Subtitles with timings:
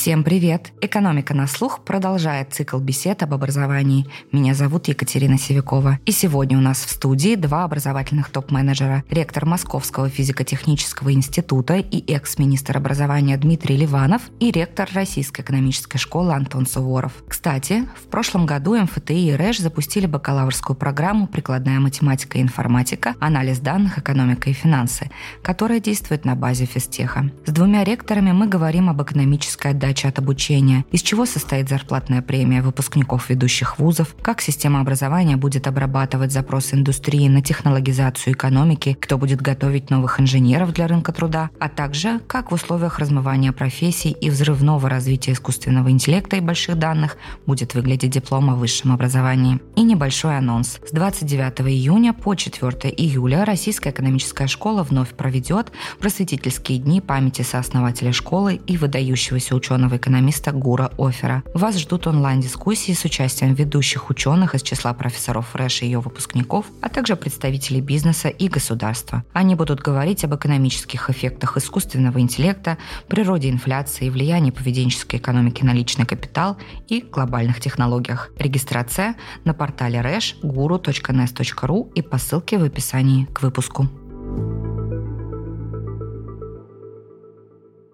[0.00, 0.72] Всем привет!
[0.80, 4.06] «Экономика на слух» продолжает цикл бесед об образовании.
[4.32, 5.98] Меня зовут Екатерина Севякова.
[6.06, 9.04] И сегодня у нас в студии два образовательных топ-менеджера.
[9.10, 16.64] Ректор Московского физико-технического института и экс-министр образования Дмитрий Ливанов и ректор Российской экономической школы Антон
[16.66, 17.12] Суворов.
[17.28, 23.16] Кстати, в прошлом году МФТИ и РЭШ запустили бакалаврскую программу «Прикладная математика и информатика.
[23.20, 25.10] Анализ данных, экономика и финансы»,
[25.42, 27.30] которая действует на базе физтеха.
[27.44, 32.62] С двумя ректорами мы говорим об экономической отдачи от обучения, из чего состоит зарплатная премия
[32.62, 39.40] выпускников ведущих вузов, как система образования будет обрабатывать запросы индустрии на технологизацию экономики, кто будет
[39.40, 44.88] готовить новых инженеров для рынка труда, а также как в условиях размывания профессий и взрывного
[44.88, 49.60] развития искусственного интеллекта и больших данных будет выглядеть диплом о высшем образовании.
[49.76, 50.78] И небольшой анонс.
[50.86, 58.12] С 29 июня по 4 июля Российская экономическая школа вновь проведет просветительские дни памяти сооснователя
[58.12, 61.42] школы и выдающегося ученого ученого-экономиста Гура Офера.
[61.54, 66.88] Вас ждут онлайн-дискуссии с участием ведущих ученых из числа профессоров РЭШ и ее выпускников, а
[66.88, 69.24] также представителей бизнеса и государства.
[69.32, 72.76] Они будут говорить об экономических эффектах искусственного интеллекта,
[73.08, 76.58] природе инфляции, влиянии поведенческой экономики на личный капитал
[76.88, 78.30] и глобальных технологиях.
[78.38, 83.88] Регистрация на портале рэш guru.nes.ru и по ссылке в описании к выпуску.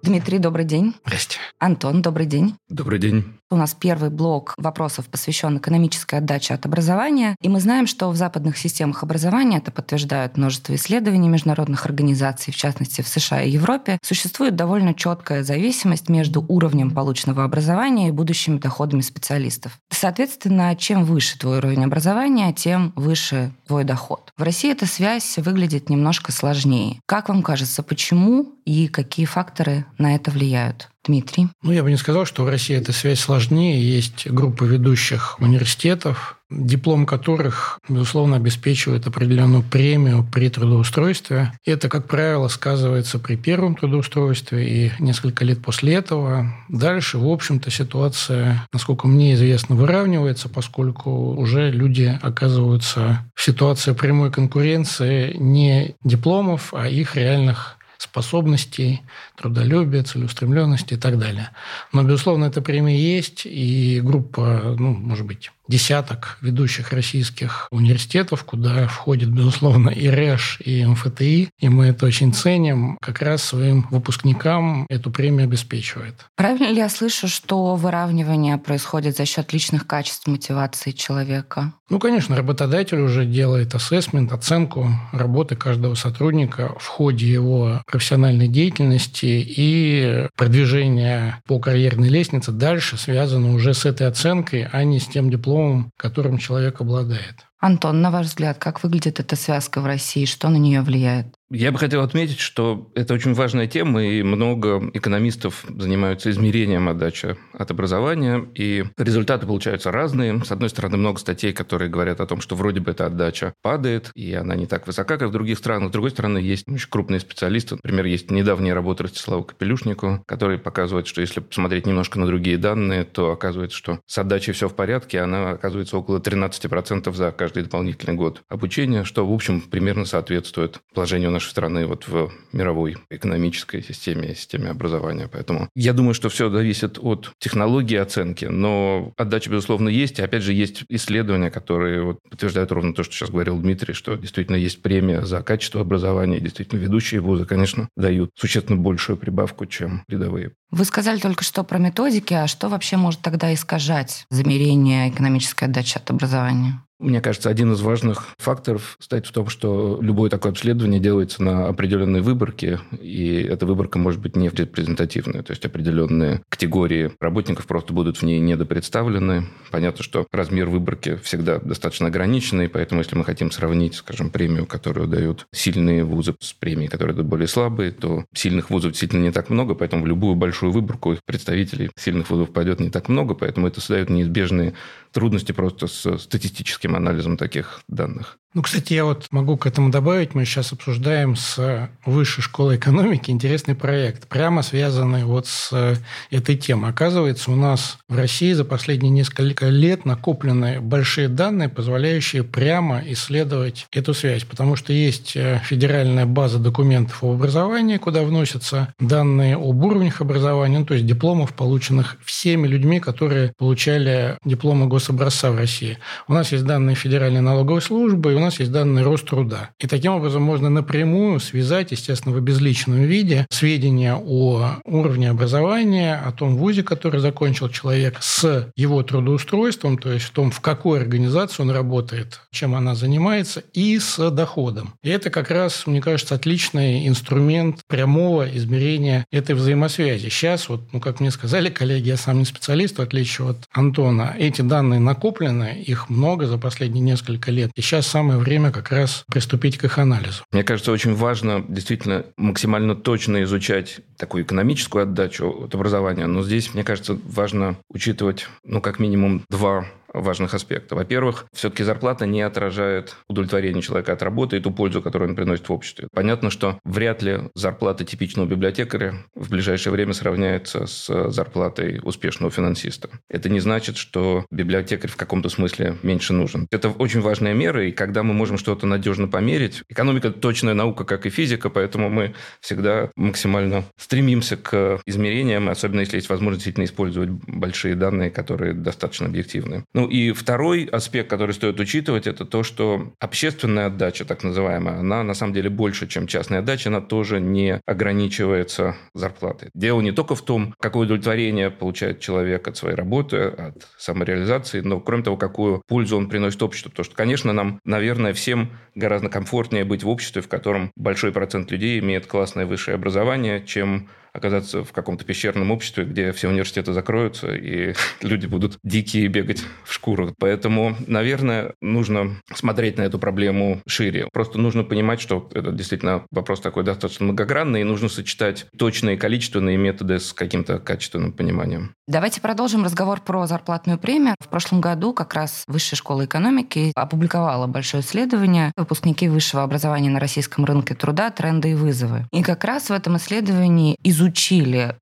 [0.06, 0.94] Дмитрий, добрый день.
[1.04, 1.38] Здрасте.
[1.58, 2.54] Антон, добрый день.
[2.68, 3.24] Добрый день.
[3.48, 7.36] У нас первый блок вопросов посвящен экономической отдаче от образования.
[7.40, 12.56] И мы знаем, что в западных системах образования, это подтверждают множество исследований международных организаций, в
[12.56, 18.58] частности в США и Европе, существует довольно четкая зависимость между уровнем полученного образования и будущими
[18.58, 19.78] доходами специалистов.
[19.90, 24.32] Соответственно, чем выше твой уровень образования, тем выше твой доход.
[24.36, 26.98] В России эта связь выглядит немножко сложнее.
[27.06, 30.90] Как вам кажется, почему и какие факторы на это влияют?
[31.06, 31.48] Дмитрий?
[31.62, 33.80] Ну, я бы не сказал, что в России эта связь сложнее.
[33.80, 41.52] Есть группа ведущих университетов, диплом которых, безусловно, обеспечивает определенную премию при трудоустройстве.
[41.64, 46.54] Это, как правило, сказывается при первом трудоустройстве и несколько лет после этого.
[46.68, 54.30] Дальше, в общем-то, ситуация, насколько мне известно, выравнивается, поскольку уже люди оказываются в ситуации прямой
[54.30, 57.75] конкуренции не дипломов, а их реальных
[58.16, 59.02] способностей,
[59.36, 61.50] трудолюбия, целеустремленности и так далее.
[61.92, 68.86] Но, безусловно, эта премия есть, и группа, ну, может быть, десяток ведущих российских университетов, куда
[68.86, 74.86] входит, безусловно, и РЭШ, и МФТИ, и мы это очень ценим, как раз своим выпускникам
[74.88, 76.14] эту премию обеспечивает.
[76.36, 81.72] Правильно ли я слышу, что выравнивание происходит за счет личных качеств мотивации человека?
[81.88, 89.26] Ну, конечно, работодатель уже делает ассессмент, оценку работы каждого сотрудника в ходе его профессиональной деятельности
[89.26, 95.30] и продвижение по карьерной лестнице дальше связано уже с этой оценкой, а не с тем
[95.30, 97.46] дипломом, дипломом, которым человек обладает.
[97.58, 100.24] Антон, на ваш взгляд, как выглядит эта связка в России?
[100.24, 101.34] Что на нее влияет?
[101.48, 107.36] Я бы хотел отметить, что это очень важная тема, и много экономистов занимаются измерением отдачи
[107.52, 110.42] от образования, и результаты получаются разные.
[110.44, 114.10] С одной стороны, много статей, которые говорят о том, что вроде бы эта отдача падает,
[114.16, 115.90] и она не так высока, как в других странах.
[115.90, 117.76] С другой стороны, есть очень крупные специалисты.
[117.76, 123.04] Например, есть недавняя работа Ростислава Капелюшнику, который показывает, что если посмотреть немножко на другие данные,
[123.04, 128.16] то оказывается, что с отдачей все в порядке, она оказывается около 13% за каждый дополнительный
[128.16, 134.34] год обучения, что, в общем, примерно соответствует положению нашей страны вот в мировой экономической системе,
[134.34, 135.28] системе образования.
[135.30, 140.18] Поэтому я думаю, что все зависит от технологии оценки, но отдача, безусловно, есть.
[140.18, 144.56] Опять же, есть исследования, которые вот подтверждают ровно то, что сейчас говорил Дмитрий, что действительно
[144.56, 146.40] есть премия за качество образования.
[146.40, 150.52] Действительно, ведущие вузы, конечно, дают существенно большую прибавку, чем рядовые.
[150.70, 155.96] Вы сказали только что про методики, а что вообще может тогда искажать замерение экономической отдачи
[155.98, 156.82] от образования?
[156.98, 161.68] Мне кажется, один из важных факторов стоит в том, что любое такое обследование делается на
[161.68, 165.42] определенной выборке, и эта выборка может быть не репрезентативная.
[165.42, 169.44] То есть определенные категории работников просто будут в ней недопредставлены.
[169.70, 175.06] Понятно, что размер выборки всегда достаточно ограниченный, поэтому если мы хотим сравнить, скажем, премию, которую
[175.06, 179.50] дают сильные вузы с премией, которые дают более слабые, то сильных вузов действительно не так
[179.50, 183.82] много, поэтому в любую большую выборку представителей сильных вузов пойдет не так много, поэтому это
[183.82, 184.72] создает неизбежные
[185.12, 188.38] трудности просто с статистическим анализом таких данных.
[188.56, 190.34] Ну, кстати, я вот могу к этому добавить.
[190.34, 196.00] Мы сейчас обсуждаем с Высшей школой экономики интересный проект, прямо связанный вот с
[196.30, 196.88] этой темой.
[196.88, 203.88] Оказывается, у нас в России за последние несколько лет накоплены большие данные, позволяющие прямо исследовать
[203.92, 209.84] эту связь, потому что есть э, федеральная база документов об образовании, куда вносятся данные об
[209.84, 215.98] уровнях образования, ну, то есть дипломов, полученных всеми людьми, которые получали дипломы гособразца в России.
[216.26, 219.70] У нас есть данные Федеральной налоговой службы, и у нас есть данные Роструда.
[219.78, 226.32] И таким образом можно напрямую связать, естественно, в обезличенном виде сведения о уровне образования, о
[226.32, 231.62] том вузе, который закончил человек, с его трудоустройством, то есть в том, в какой организации
[231.62, 234.94] он работает, чем она занимается, и с доходом.
[235.02, 240.28] И это как раз, мне кажется, отличный инструмент прямого измерения этой взаимосвязи.
[240.28, 244.34] Сейчас, вот, ну, как мне сказали коллеги, я сам не специалист, в отличие от Антона,
[244.38, 247.70] эти данные накоплены, их много за последние несколько лет.
[247.74, 250.42] И сейчас самое время как раз приступить к их анализу.
[250.50, 256.74] Мне кажется, очень важно действительно максимально точно изучать такую экономическую отдачу от образования, но здесь,
[256.74, 259.86] мне кажется, важно учитывать, ну, как минимум два
[260.20, 260.98] важных аспектов.
[260.98, 265.68] Во-первых, все-таки зарплата не отражает удовлетворение человека от работы и ту пользу, которую он приносит
[265.68, 266.08] в обществе.
[266.12, 273.08] Понятно, что вряд ли зарплата типичного библиотекаря в ближайшее время сравняется с зарплатой успешного финансиста.
[273.28, 276.66] Это не значит, что библиотекарь в каком-то смысле меньше нужен.
[276.70, 281.26] Это очень важная мера, и когда мы можем что-то надежно померить, экономика– точная наука, как
[281.26, 287.30] и физика, поэтому мы всегда максимально стремимся к измерениям, особенно если есть возможность действительно использовать
[287.30, 289.84] большие данные, которые достаточно объективны.
[289.94, 295.22] Ну, и второй аспект, который стоит учитывать, это то, что общественная отдача, так называемая, она
[295.22, 299.70] на самом деле больше, чем частная отдача, она тоже не ограничивается зарплатой.
[299.74, 305.00] Дело не только в том, какое удовлетворение получает человек от своей работы, от самореализации, но,
[305.00, 306.90] кроме того, какую пользу он приносит обществу.
[306.90, 311.70] Потому что, конечно, нам, наверное, всем гораздо комфортнее быть в обществе, в котором большой процент
[311.70, 317.54] людей имеет классное высшее образование, чем оказаться в каком-то пещерном обществе, где все университеты закроются,
[317.54, 320.32] и люди будут дикие бегать в шкурах.
[320.38, 324.28] Поэтому, наверное, нужно смотреть на эту проблему шире.
[324.32, 329.76] Просто нужно понимать, что это действительно вопрос такой достаточно многогранный, и нужно сочетать точные количественные
[329.76, 331.94] методы с каким-то качественным пониманием.
[332.06, 334.36] Давайте продолжим разговор про зарплатную премию.
[334.40, 340.20] В прошлом году как раз Высшая школа экономики опубликовала большое исследование «Выпускники высшего образования на
[340.20, 341.30] российском рынке труда.
[341.30, 342.26] Тренды и вызовы».
[342.32, 344.25] И как раз в этом исследовании изучили,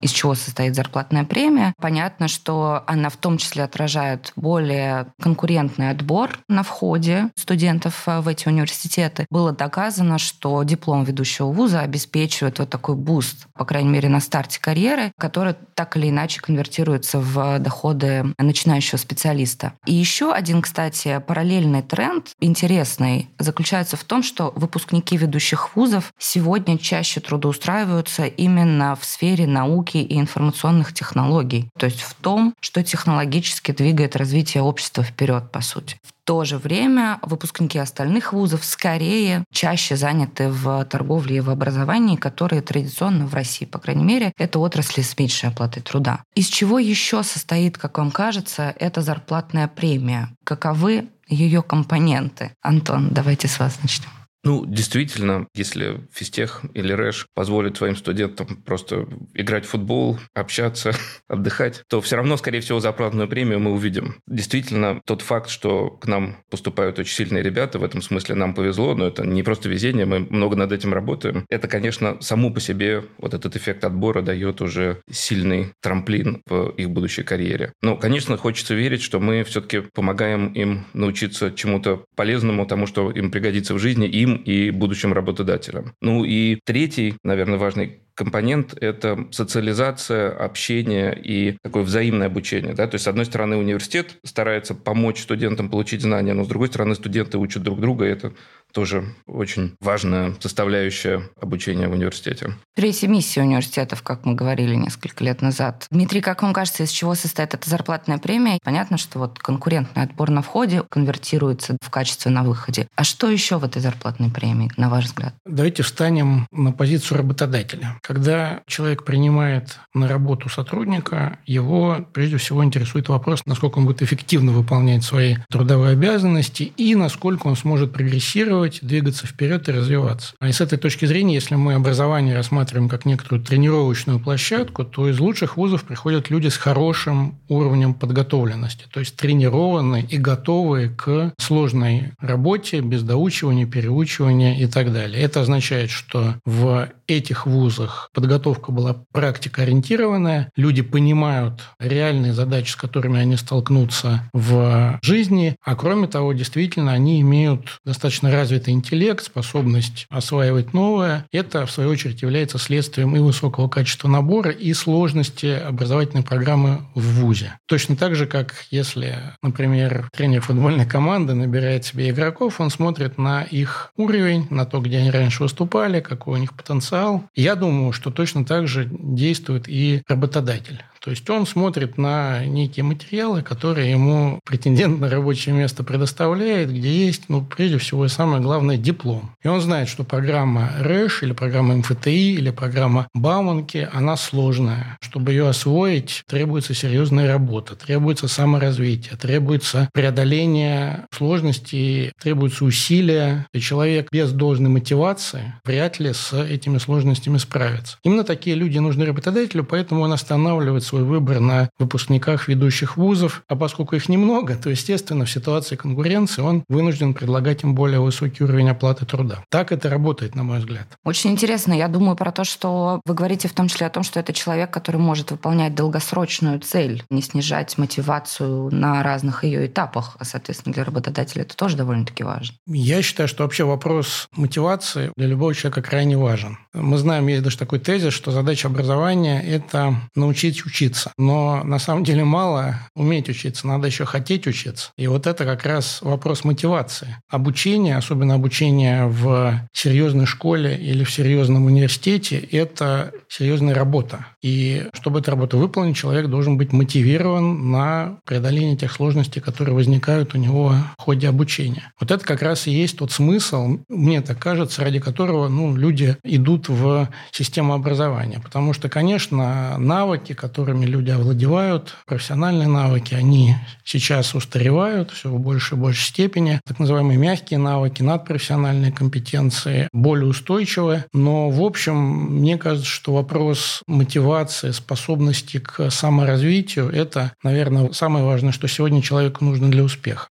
[0.01, 1.75] из чего состоит зарплатная премия.
[1.81, 8.49] Понятно, что она в том числе отражает более конкурентный отбор на входе студентов в эти
[8.49, 9.27] университеты.
[9.31, 14.61] Было доказано, что диплом ведущего вуза обеспечивает вот такой буст, по крайней мере, на старте
[14.61, 19.73] карьеры, который так или иначе конвертируется в доходы начинающего специалиста.
[19.87, 26.79] И еще один, кстати, параллельный тренд интересный заключается в том, что выпускники ведущих вузов сегодня
[26.79, 31.69] чаще трудоустраиваются именно в сфере науки и информационных технологий.
[31.79, 35.97] То есть в том, что технологически двигает развитие общества вперед, по сути.
[36.03, 42.17] В то же время выпускники остальных вузов скорее чаще заняты в торговле и в образовании,
[42.17, 46.23] которые традиционно в России, по крайней мере, это отрасли с меньшей оплатой труда.
[46.35, 50.31] Из чего еще состоит, как вам кажется, эта зарплатная премия?
[50.45, 52.53] Каковы ее компоненты?
[52.63, 54.24] Антон, давайте с вас начнем.
[54.45, 60.93] Ну, действительно, если физтех или РЭШ позволит своим студентам просто играть в футбол, общаться,
[61.29, 64.17] отдыхать, то все равно, скорее всего, зарплатную премию мы увидим.
[64.27, 68.95] Действительно, тот факт, что к нам поступают очень сильные ребята, в этом смысле нам повезло,
[68.95, 71.47] но это не просто везение, мы много над этим работаем.
[71.49, 76.91] Это, конечно, само по себе вот этот эффект отбора дает уже сильный трамплин в их
[76.91, 77.73] будущей карьере.
[77.81, 83.31] Но, конечно, хочется верить, что мы все-таки помогаем им научиться чему-то полезному, тому, что им
[83.31, 85.95] пригодится в жизни, им и будущим работодателям.
[86.01, 92.75] Ну и третий, наверное, важный компонент– это социализация, общение и такое взаимное обучение.
[92.75, 92.87] Да?
[92.87, 96.95] То есть, с одной стороны, университет старается помочь студентам получить знания, но с другой стороны,
[96.95, 98.33] студенты учат друг друга, и это
[98.75, 102.55] тоже очень важная составляющая обучения в университете.
[102.75, 105.87] Третья миссия университетов, как мы говорили несколько лет назад.
[105.91, 108.59] Дмитрий, как вам кажется, из чего состоит эта зарплатная премия?
[108.65, 112.89] Понятно, что вот конкурентный отбор на входе конвертируется в качестве на выходе.
[112.97, 115.35] А что еще в этой зарплатной премии, на ваш взгляд?
[115.47, 117.97] Давайте встанем на позицию работодателя.
[118.07, 124.53] Когда человек принимает на работу сотрудника, его прежде всего интересует вопрос, насколько он будет эффективно
[124.53, 130.35] выполнять свои трудовые обязанности и насколько он сможет прогрессировать двигаться вперед и развиваться.
[130.39, 135.09] А и с этой точки зрения, если мы образование рассматриваем как некоторую тренировочную площадку, то
[135.09, 141.33] из лучших вузов приходят люди с хорошим уровнем подготовленности, то есть тренированные и готовые к
[141.39, 145.23] сложной работе без доучивания, переучивания и так далее.
[145.23, 153.19] Это означает, что в этих вузах подготовка была практикоориентированная, люди понимают реальные задачи, с которыми
[153.19, 160.73] они столкнутся в жизни, а кроме того, действительно, они имеют достаточно развитый интеллект, способность осваивать
[160.73, 161.27] новое.
[161.33, 167.21] Это, в свою очередь, является следствием и высокого качества набора, и сложности образовательной программы в
[167.21, 167.59] ВУЗе.
[167.67, 173.43] Точно так же, как если, например, тренер футбольной команды набирает себе игроков, он смотрит на
[173.43, 176.94] их уровень, на то, где они раньше выступали, какой у них потенциал.
[177.35, 180.83] Я думаю, что точно так же действует и работодатель.
[181.05, 187.07] То есть он смотрит на некие материалы, которые ему претендент на рабочее место предоставляет, где
[187.07, 189.33] есть, ну, прежде всего, и самое главное, диплом.
[189.43, 194.97] И он знает, что программа РЭШ или программа МФТИ или программа Бауманки, она сложная.
[195.03, 203.47] Чтобы ее освоить, требуется серьезная работа, требуется саморазвитие, требуется преодоление сложностей, требуются усилия.
[203.53, 207.99] И человек без должной мотивации вряд ли с этими сложностями справится.
[208.05, 213.57] Именно такие люди нужны работодателю, поэтому он останавливается свой выбор на выпускниках ведущих вузов, а
[213.57, 218.71] поскольку их немного, то, естественно, в ситуации конкуренции он вынужден предлагать им более высокий уровень
[218.71, 219.43] оплаты труда.
[219.49, 220.87] Так это работает, на мой взгляд.
[221.03, 221.73] Очень интересно.
[221.73, 224.71] Я думаю про то, что вы говорите в том числе о том, что это человек,
[224.71, 230.85] который может выполнять долгосрочную цель, не снижать мотивацию на разных ее этапах, а, соответственно, для
[230.85, 232.55] работодателя это тоже довольно-таки важно.
[232.69, 236.57] Я считаю, что вообще вопрос мотивации для любого человека крайне важен.
[236.73, 241.13] Мы знаем, есть даже такой тезис, что задача образования– это научить учиться учиться.
[241.19, 244.91] Но на самом деле мало уметь учиться, надо еще хотеть учиться.
[244.97, 247.17] И вот это как раз вопрос мотивации.
[247.31, 254.27] Обучение, особенно обучение в серьезной школе или в серьезном университете, это серьезная работа.
[254.43, 260.35] И чтобы эту работу выполнить, человек должен быть мотивирован на преодоление тех сложностей, которые возникают
[260.35, 261.93] у него в ходе обучения.
[262.01, 266.17] Вот это как раз и есть тот смысл, мне так кажется, ради которого ну, люди
[266.25, 268.41] идут в систему образования.
[268.43, 273.55] Потому что, конечно, навыки, которые которыми люди овладевают, профессиональные навыки, они
[273.85, 276.61] сейчас устаревают все в большей и большей степени.
[276.67, 281.05] Так называемые мягкие навыки, надпрофессиональные компетенции более устойчивы.
[281.13, 288.53] Но, в общем, мне кажется, что вопрос мотивации, способности к саморазвитию– это, наверное, самое важное,
[288.53, 290.27] что сегодня человеку нужно для успеха.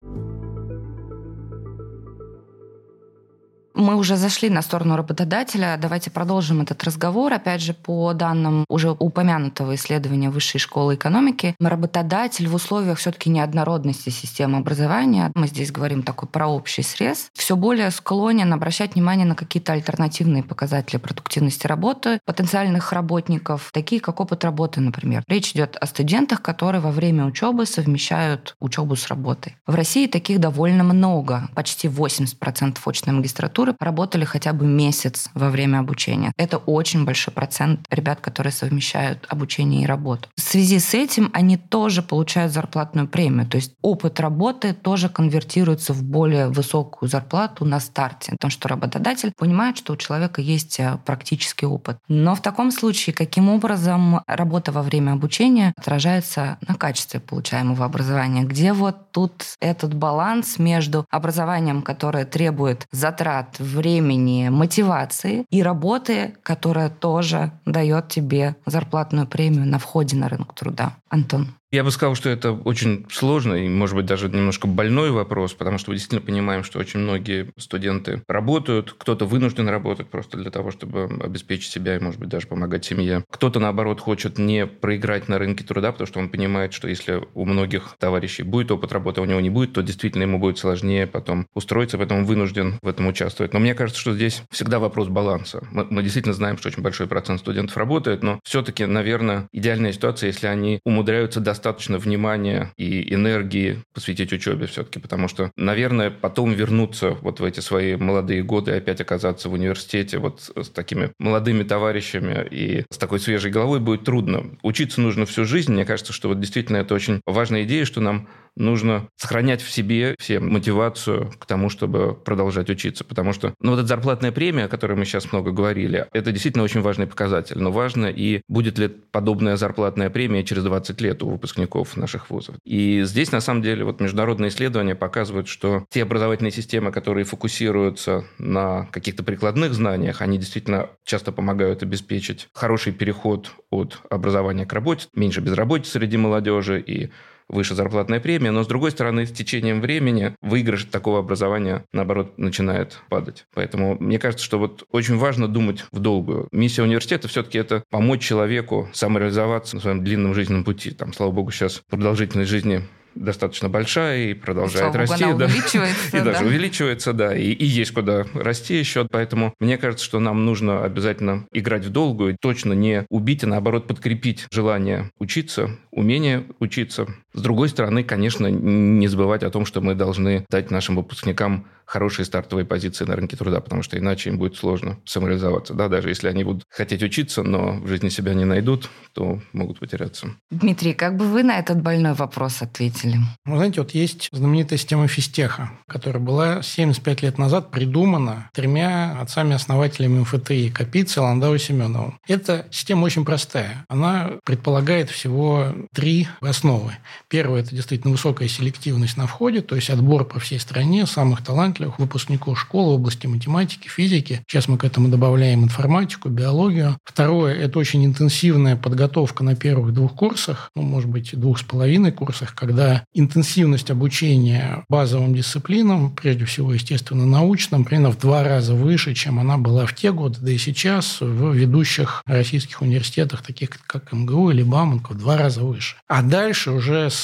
[3.75, 5.79] Мы уже зашли на сторону работодателя.
[5.81, 7.33] Давайте продолжим этот разговор.
[7.33, 14.11] Опять же, по данным уже упомянутого исследования Высшей школы экономики, работодатель в условиях все-таки неоднородности
[14.11, 19.35] системы образования, мы здесь говорим такой про общий срез, все более склонен обращать внимание на
[19.35, 25.23] какие-то альтернативные показатели продуктивности работы потенциальных работников, такие как опыт работы, например.
[25.29, 29.57] Речь идет о студентах, которые во время учебы совмещают учебу с работой.
[29.67, 35.51] В России таких довольно много, почти 80% очной магистратуры структуры работали хотя бы месяц во
[35.51, 36.33] время обучения.
[36.37, 40.29] Это очень большой процент ребят, которые совмещают обучение и работу.
[40.37, 43.47] В связи с этим они тоже получают зарплатную премию.
[43.47, 48.33] То есть опыт работы тоже конвертируется в более высокую зарплату на старте.
[48.33, 51.99] Потому что работодатель понимает, что у человека есть э, практический опыт.
[52.09, 58.43] Но в таком случае, каким образом работа во время обучения отражается на качестве получаемого образования?
[58.43, 66.91] Где вот тут этот баланс между образованием, которое требует затрат времени, мотивации и работы, которая
[66.91, 70.97] тоже дает тебе зарплатную премию на входе на рынок труда.
[71.09, 71.55] Антон.
[71.73, 75.79] Я бы сказал, что это очень сложный и, может быть, даже немножко больной вопрос, потому
[75.79, 80.71] что мы действительно понимаем, что очень многие студенты работают, кто-то вынужден работать просто для того,
[80.71, 83.25] чтобы обеспечить себя и, может быть, даже помогать семье.
[83.31, 87.47] Кто-то, наоборот, хочет не проиграть на рынке труда, потому что он понимает, что если у
[87.47, 91.07] многих товарищей будет опыт работы, а у него не будет, то действительно ему будет сложнее
[91.07, 93.55] потом устроиться, поэтому он вынужден в этом участвовать.
[93.55, 95.67] Но мне кажется, что здесь всегда вопрос баланса.
[95.71, 100.27] Мы, мы действительно знаем, что очень большой процент студентов работает, но все-таки, наверное, идеальная ситуация,
[100.27, 106.53] если они умудряются достаточно достаточно внимания и энергии посвятить учебе все-таки, потому что, наверное, потом
[106.53, 111.63] вернуться вот в эти свои молодые годы опять оказаться в университете вот с такими молодыми
[111.63, 114.59] товарищами и с такой свежей головой будет трудно.
[114.63, 115.73] Учиться нужно всю жизнь.
[115.73, 120.15] Мне кажется, что вот действительно это очень важная идея, что нам нужно сохранять в себе
[120.19, 123.05] все мотивацию к тому, чтобы продолжать учиться.
[123.05, 126.65] Потому что ну, вот эта зарплатная премия, о которой мы сейчас много говорили, это действительно
[126.65, 127.59] очень важный показатель.
[127.59, 132.57] Но важно и будет ли подобная зарплатная премия через 20 лет у выпускников наших вузов.
[132.65, 138.25] И здесь, на самом деле, вот международные исследования показывают, что те образовательные системы, которые фокусируются
[138.39, 145.09] на каких-то прикладных знаниях, они действительно часто помогают обеспечить хороший переход от образования к работе,
[145.15, 147.11] меньше безработицы среди молодежи и
[147.53, 153.01] выше зарплатная премия, но с другой стороны, с течением времени выигрыш такого образования, наоборот, начинает
[153.09, 153.47] падать.
[153.55, 156.49] Поэтому мне кажется, что вот очень важно думать в долгую.
[156.51, 160.91] Миссия университета все-таки это помочь человеку самореализоваться на своем длинном жизненном пути.
[160.91, 162.83] Там, слава богу, сейчас продолжительность жизни
[163.15, 165.25] достаточно большая и продолжает Слава расти.
[165.25, 165.45] Богу, да.
[165.47, 166.09] увеличивается.
[166.17, 166.25] И да.
[166.25, 167.37] даже увеличивается, да.
[167.37, 169.07] И, и есть куда расти еще.
[169.11, 173.87] Поэтому мне кажется, что нам нужно обязательно играть в долгую, точно не убить, а наоборот
[173.87, 177.07] подкрепить желание учиться, умение учиться.
[177.35, 182.25] С другой стороны, конечно, не забывать о том, что мы должны дать нашим выпускникам хорошие
[182.25, 185.75] стартовые позиции на рынке труда, потому что иначе им будет сложно самореализоваться.
[185.75, 189.79] Да, даже если они будут хотеть учиться, но в жизни себя не найдут, то могут
[189.79, 190.29] потеряться.
[190.51, 193.19] Дмитрий, как бы вы на этот больной вопрос ответили?
[193.45, 200.21] Вы знаете, вот есть знаменитая система физтеха, которая была 75 лет назад придумана тремя отцами-основателями
[200.21, 202.19] МФТИ– Капицей, Ландау и Семеновым.
[202.27, 203.85] Эта система очень простая.
[203.89, 206.93] Она предполагает всего три основы.
[207.33, 211.99] Первое– это действительно высокая селективность на входе, то есть отбор по всей стране самых талантливых
[211.99, 214.43] выпускников школы в области математики, физики.
[214.47, 216.99] Сейчас мы к этому добавляем информатику, биологию.
[217.05, 222.13] Второе– это очень интенсивная подготовка на первых двух курсах, ну, может быть, двух с половиной
[222.13, 229.15] курсах, когда интенсивность обучения базовым дисциплинам, прежде всего, естественно, научным, примерно в два раза выше,
[229.15, 234.13] чем она была в те годы, да и сейчас в ведущих российских университетах, таких как
[234.13, 235.97] МГУ или Бауманка, в два раза выше.
[236.09, 237.22] А дальше уже с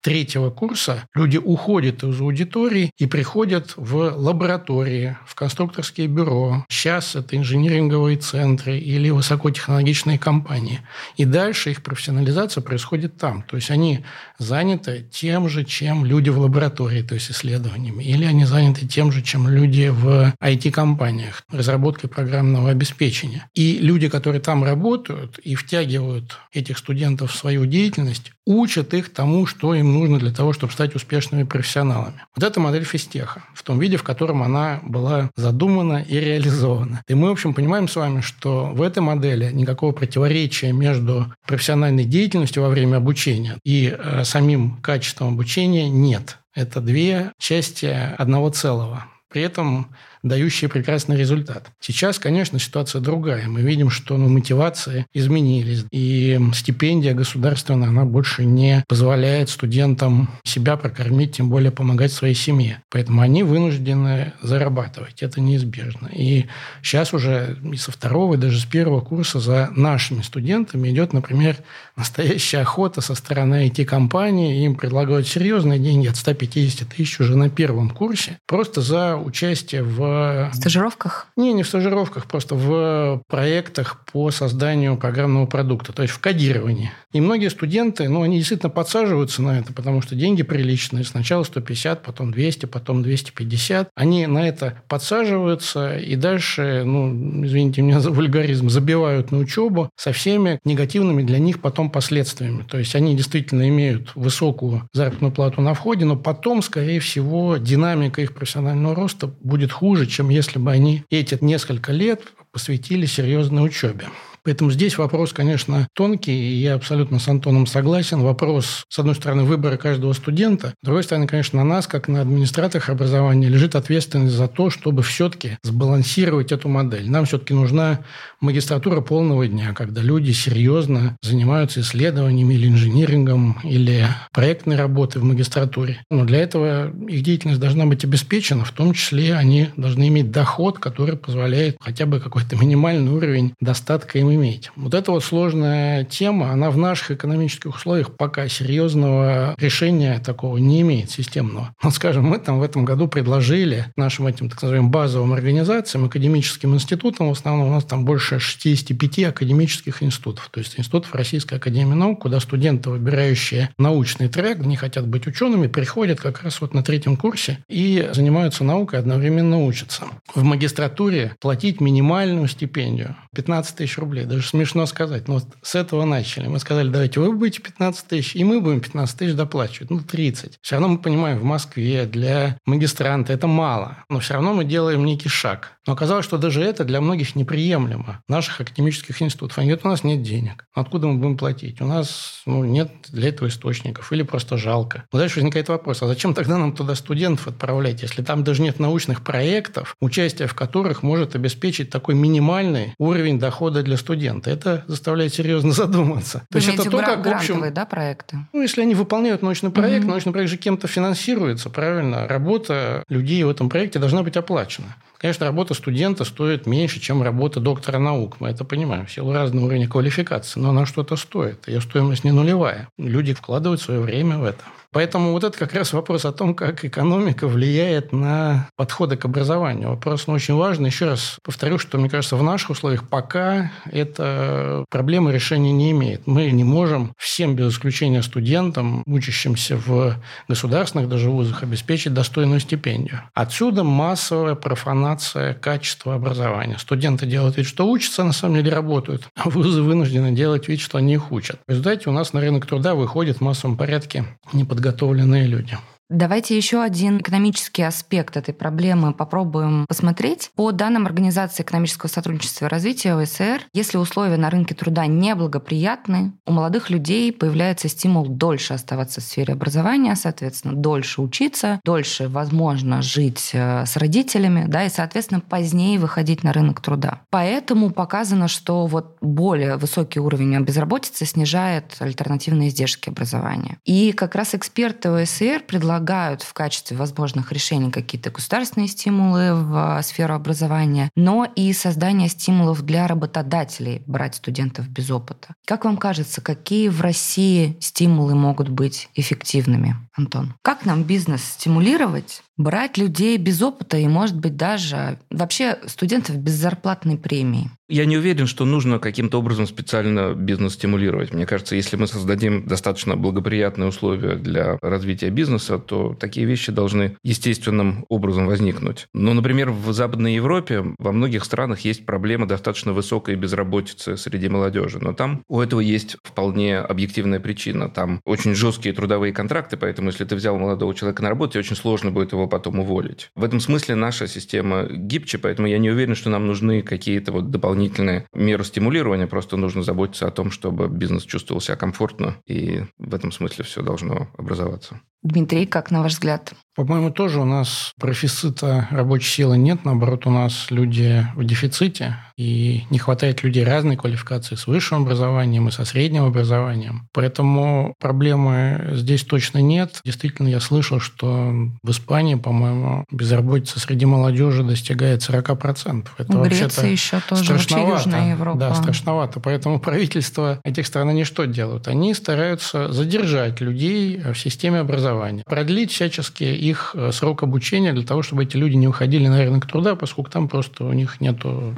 [0.00, 6.64] третьего курса люди уходят из аудитории и приходят в лаборатории, в конструкторские бюро.
[6.68, 10.80] Сейчас это инжиниринговые центры или высокотехнологичные компании.
[11.16, 13.42] И дальше их профессионализация происходит там.
[13.42, 14.04] То есть они
[14.38, 18.02] заняты тем же, чем люди в лаборатории, то есть исследованиями.
[18.02, 23.48] Или они заняты тем же, чем люди в IT-компаниях, разработкой программного обеспечения.
[23.54, 29.35] И люди, которые там работают и втягивают этих студентов в свою деятельность, учат их тому,
[29.44, 32.22] что им нужно для того, чтобы стать успешными профессионалами.
[32.34, 37.02] Вот это модель физтеха в том виде, в котором она была задумана и реализована.
[37.08, 42.04] И мы, в общем, понимаем с вами, что в этой модели никакого противоречия между профессиональной
[42.04, 46.38] деятельностью во время обучения и э, самим качеством обучения нет.
[46.54, 49.04] Это две части одного целого.
[49.28, 49.88] При этом
[50.28, 51.70] дающие прекрасный результат.
[51.80, 53.48] Сейчас, конечно, ситуация другая.
[53.48, 60.76] Мы видим, что ну, мотивации изменились, и стипендия государственная, она больше не позволяет студентам себя
[60.76, 62.82] прокормить, тем более помогать своей семье.
[62.90, 65.22] Поэтому они вынуждены зарабатывать.
[65.22, 66.08] Это неизбежно.
[66.12, 66.46] И
[66.82, 71.56] сейчас уже и со второго, и даже с первого курса за нашими студентами идет, например,
[71.96, 74.64] настоящая охота со стороны IT-компании.
[74.64, 80.15] Им предлагают серьезные деньги от 150 тысяч уже на первом курсе, просто за участие в
[80.16, 80.54] в...
[80.54, 81.28] стажировках?
[81.36, 86.90] Не, не в стажировках, просто в проектах по созданию программного продукта, то есть в кодировании.
[87.12, 91.04] И многие студенты, ну, они действительно подсаживаются на это, потому что деньги приличные.
[91.04, 93.88] Сначала 150, потом 200, потом 250.
[93.94, 100.12] Они на это подсаживаются и дальше, ну, извините меня за вульгаризм, забивают на учебу со
[100.12, 102.64] всеми негативными для них потом последствиями.
[102.68, 108.22] То есть они действительно имеют высокую заработную плату на входе, но потом, скорее всего, динамика
[108.22, 114.06] их профессионального роста будет хуже, чем если бы они эти несколько лет посвятили серьезной учебе.
[114.46, 118.20] Поэтому здесь вопрос, конечно, тонкий, и я абсолютно с Антоном согласен.
[118.20, 122.20] Вопрос, с одной стороны, выбора каждого студента, с другой стороны, конечно, на нас, как на
[122.20, 127.10] администраторах образования, лежит ответственность за то, чтобы все-таки сбалансировать эту модель.
[127.10, 128.04] Нам все-таки нужна
[128.40, 135.98] магистратура полного дня, когда люди серьезно занимаются исследованиями или инжинирингом, или проектной работой в магистратуре.
[136.08, 140.78] Но для этого их деятельность должна быть обеспечена, в том числе они должны иметь доход,
[140.78, 144.70] который позволяет хотя бы какой-то минимальный уровень достатка им иметь.
[144.76, 150.82] Вот эта вот сложная тема, она в наших экономических условиях пока серьезного решения такого не
[150.82, 151.74] имеет системного.
[151.82, 156.74] Вот, скажем, мы там в этом году предложили нашим этим, так называемым, базовым организациям, академическим
[156.74, 161.94] институтам, в основном у нас там больше 65 академических институтов, то есть институтов Российской Академии
[161.94, 166.82] Наук, куда студенты, выбирающие научный трек, не хотят быть учеными, приходят как раз вот на
[166.82, 170.04] третьем курсе и занимаются наукой, одновременно учатся.
[170.34, 175.28] В магистратуре платить минимальную стипендию 15 тысяч рублей даже смешно сказать.
[175.28, 176.46] Но вот с этого начали.
[176.48, 179.90] Мы сказали, давайте вы будете 15 тысяч, и мы будем 15 тысяч доплачивать.
[179.90, 180.58] Ну, 30.
[180.60, 184.04] Все равно мы понимаем, в Москве для магистранта это мало.
[184.08, 185.78] Но все равно мы делаем некий шаг.
[185.86, 188.22] Но оказалось, что даже это для многих неприемлемо.
[188.28, 189.58] Наших академических институтов.
[189.58, 190.66] Они говорят, у нас нет денег.
[190.74, 191.80] Откуда мы будем платить?
[191.80, 194.12] У нас ну, нет для этого источников.
[194.12, 195.04] Или просто жалко.
[195.12, 198.80] Но дальше возникает вопрос, а зачем тогда нам туда студентов отправлять, если там даже нет
[198.80, 204.50] научных проектов, участие в которых может обеспечить такой минимальный уровень дохода для студента?
[204.50, 206.46] Это заставляет серьезно задуматься.
[206.50, 207.74] Вы то есть это то, как, в общем...
[207.74, 208.38] да, проекты?
[208.52, 210.10] Ну, если они выполняют научный проект, угу.
[210.10, 212.28] научный проект же кем-то финансируется, правильно?
[212.28, 214.94] Работа людей в этом проекте должна быть оплачена.
[215.18, 218.36] Конечно, работа студента стоит меньше, чем работа доктора наук.
[218.38, 219.06] Мы это понимаем.
[219.06, 220.60] В силу разного уровня квалификации.
[220.60, 221.66] Но она что-то стоит.
[221.66, 222.88] Ее стоимость не нулевая.
[222.98, 224.62] Люди вкладывают свое время в это.
[224.96, 229.90] Поэтому вот это как раз вопрос о том, как экономика влияет на подходы к образованию.
[229.90, 230.88] Вопрос ну, очень важный.
[230.88, 236.26] Еще раз повторю, что, мне кажется, в наших условиях пока эта проблема решения не имеет.
[236.26, 240.14] Мы не можем всем, без исключения студентам, учащимся в
[240.48, 243.20] государственных даже вузах, обеспечить достойную стипендию.
[243.34, 246.78] Отсюда массовая профанация качества образования.
[246.78, 249.28] Студенты делают вид, что учатся, а на самом деле работают.
[249.36, 251.60] А вузы вынуждены делать вид, что они их учат.
[251.66, 255.76] В результате у нас на рынок труда выходит в массовом порядке неподготовленные подготовленные люди.
[256.08, 260.52] Давайте еще один экономический аспект этой проблемы попробуем посмотреть.
[260.54, 266.52] По данным Организации экономического сотрудничества и развития ОСР, если условия на рынке труда неблагоприятны, у
[266.52, 273.50] молодых людей появляется стимул дольше оставаться в сфере образования, соответственно, дольше учиться, дольше, возможно, жить
[273.52, 277.22] э, с родителями, да, и, соответственно, позднее выходить на рынок труда.
[277.30, 283.78] Поэтому показано, что вот более высокий уровень безработицы снижает альтернативные издержки образования.
[283.84, 290.02] И как раз эксперты ОСР предлагают предлагают в качестве возможных решений какие-то государственные стимулы в
[290.02, 295.54] сферу образования, но и создание стимулов для работодателей брать студентов без опыта.
[295.64, 300.54] Как вам кажется, какие в России стимулы могут быть эффективными, Антон?
[300.62, 306.52] Как нам бизнес стимулировать, брать людей без опыта и, может быть, даже вообще студентов без
[306.54, 307.70] зарплатной премии?
[307.88, 311.32] Я не уверен, что нужно каким-то образом специально бизнес стимулировать.
[311.32, 317.16] Мне кажется, если мы создадим достаточно благоприятные условия для развития бизнеса, то такие вещи должны
[317.22, 319.06] естественным образом возникнуть.
[319.14, 324.98] Но, например, в Западной Европе во многих странах есть проблема достаточно высокой безработицы среди молодежи.
[325.00, 327.88] Но там у этого есть вполне объективная причина.
[327.88, 331.76] Там очень жесткие трудовые контракты, поэтому если ты взял молодого человека на работу, тебе очень
[331.76, 333.30] сложно будет его потом уволить.
[333.34, 337.50] В этом смысле наша система гибче, поэтому я не уверен, что нам нужны какие-то вот
[337.50, 343.14] дополнительные меры стимулирования, просто нужно заботиться о том, чтобы бизнес чувствовал себя комфортно, и в
[343.14, 345.00] этом смысле все должно образоваться.
[345.22, 346.52] Дмитрий, как на ваш взгляд?
[346.76, 349.86] По-моему, тоже у нас профицита рабочей силы нет.
[349.86, 352.18] Наоборот, у нас люди в дефиците.
[352.36, 357.08] И не хватает людей разной квалификации с высшим образованием и со средним образованием.
[357.14, 360.00] Поэтому проблемы здесь точно нет.
[360.04, 361.50] Действительно, я слышал, что
[361.82, 366.08] в Испании, по-моему, безработица среди молодежи достигает 40%.
[366.18, 367.96] Это вообще-то еще тоже страшновато.
[367.96, 368.58] Южная Европа.
[368.58, 369.40] Да, страшновато.
[369.40, 371.88] Поэтому правительство этих стран, они что делают?
[371.88, 375.05] Они стараются задержать людей в системе образования,
[375.46, 379.66] продлить всячески их э, срок обучения для того, чтобы эти люди не уходили на рынок
[379.66, 381.36] труда, поскольку там просто у них нет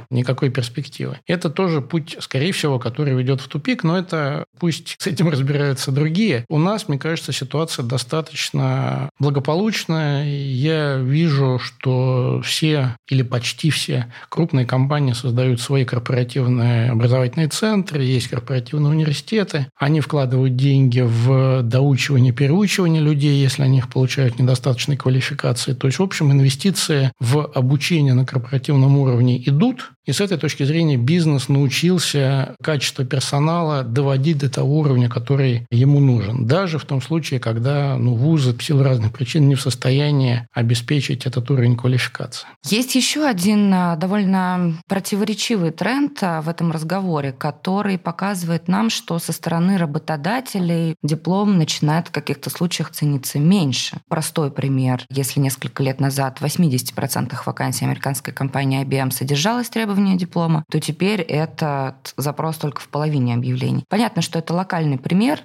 [0.09, 1.19] никакой перспективы.
[1.27, 5.91] Это тоже путь, скорее всего, который ведет в тупик, но это пусть с этим разбираются
[5.91, 6.45] другие.
[6.49, 10.25] У нас, мне кажется, ситуация достаточно благополучная.
[10.25, 18.27] Я вижу, что все или почти все крупные компании создают свои корпоративные образовательные центры, есть
[18.27, 19.67] корпоративные университеты.
[19.77, 25.73] Они вкладывают деньги в доучивание, переучивание людей, если они их получают недостаточно достаточной квалификации.
[25.73, 30.63] То есть, в общем, инвестиции в обучение на корпоративном уровне идут, и с этой точки
[30.63, 36.47] зрения бизнес научился качество персонала доводить до того уровня, который ему нужен.
[36.47, 41.27] Даже в том случае, когда ну, вузы в силу разных причин не в состоянии обеспечить
[41.27, 42.47] этот уровень квалификации.
[42.65, 49.19] Есть еще один а, довольно противоречивый тренд а, в этом разговоре, который показывает нам, что
[49.19, 53.97] со стороны работодателей диплом начинает в каких-то случаях цениться меньше.
[54.07, 55.05] Простой пример.
[55.11, 60.79] Если несколько лет назад в 80% вакансий американской компании IBM содержалось требование требования диплома, то
[60.79, 63.83] теперь этот запрос только в половине объявлений.
[63.89, 65.39] Понятно, что это локальный пример,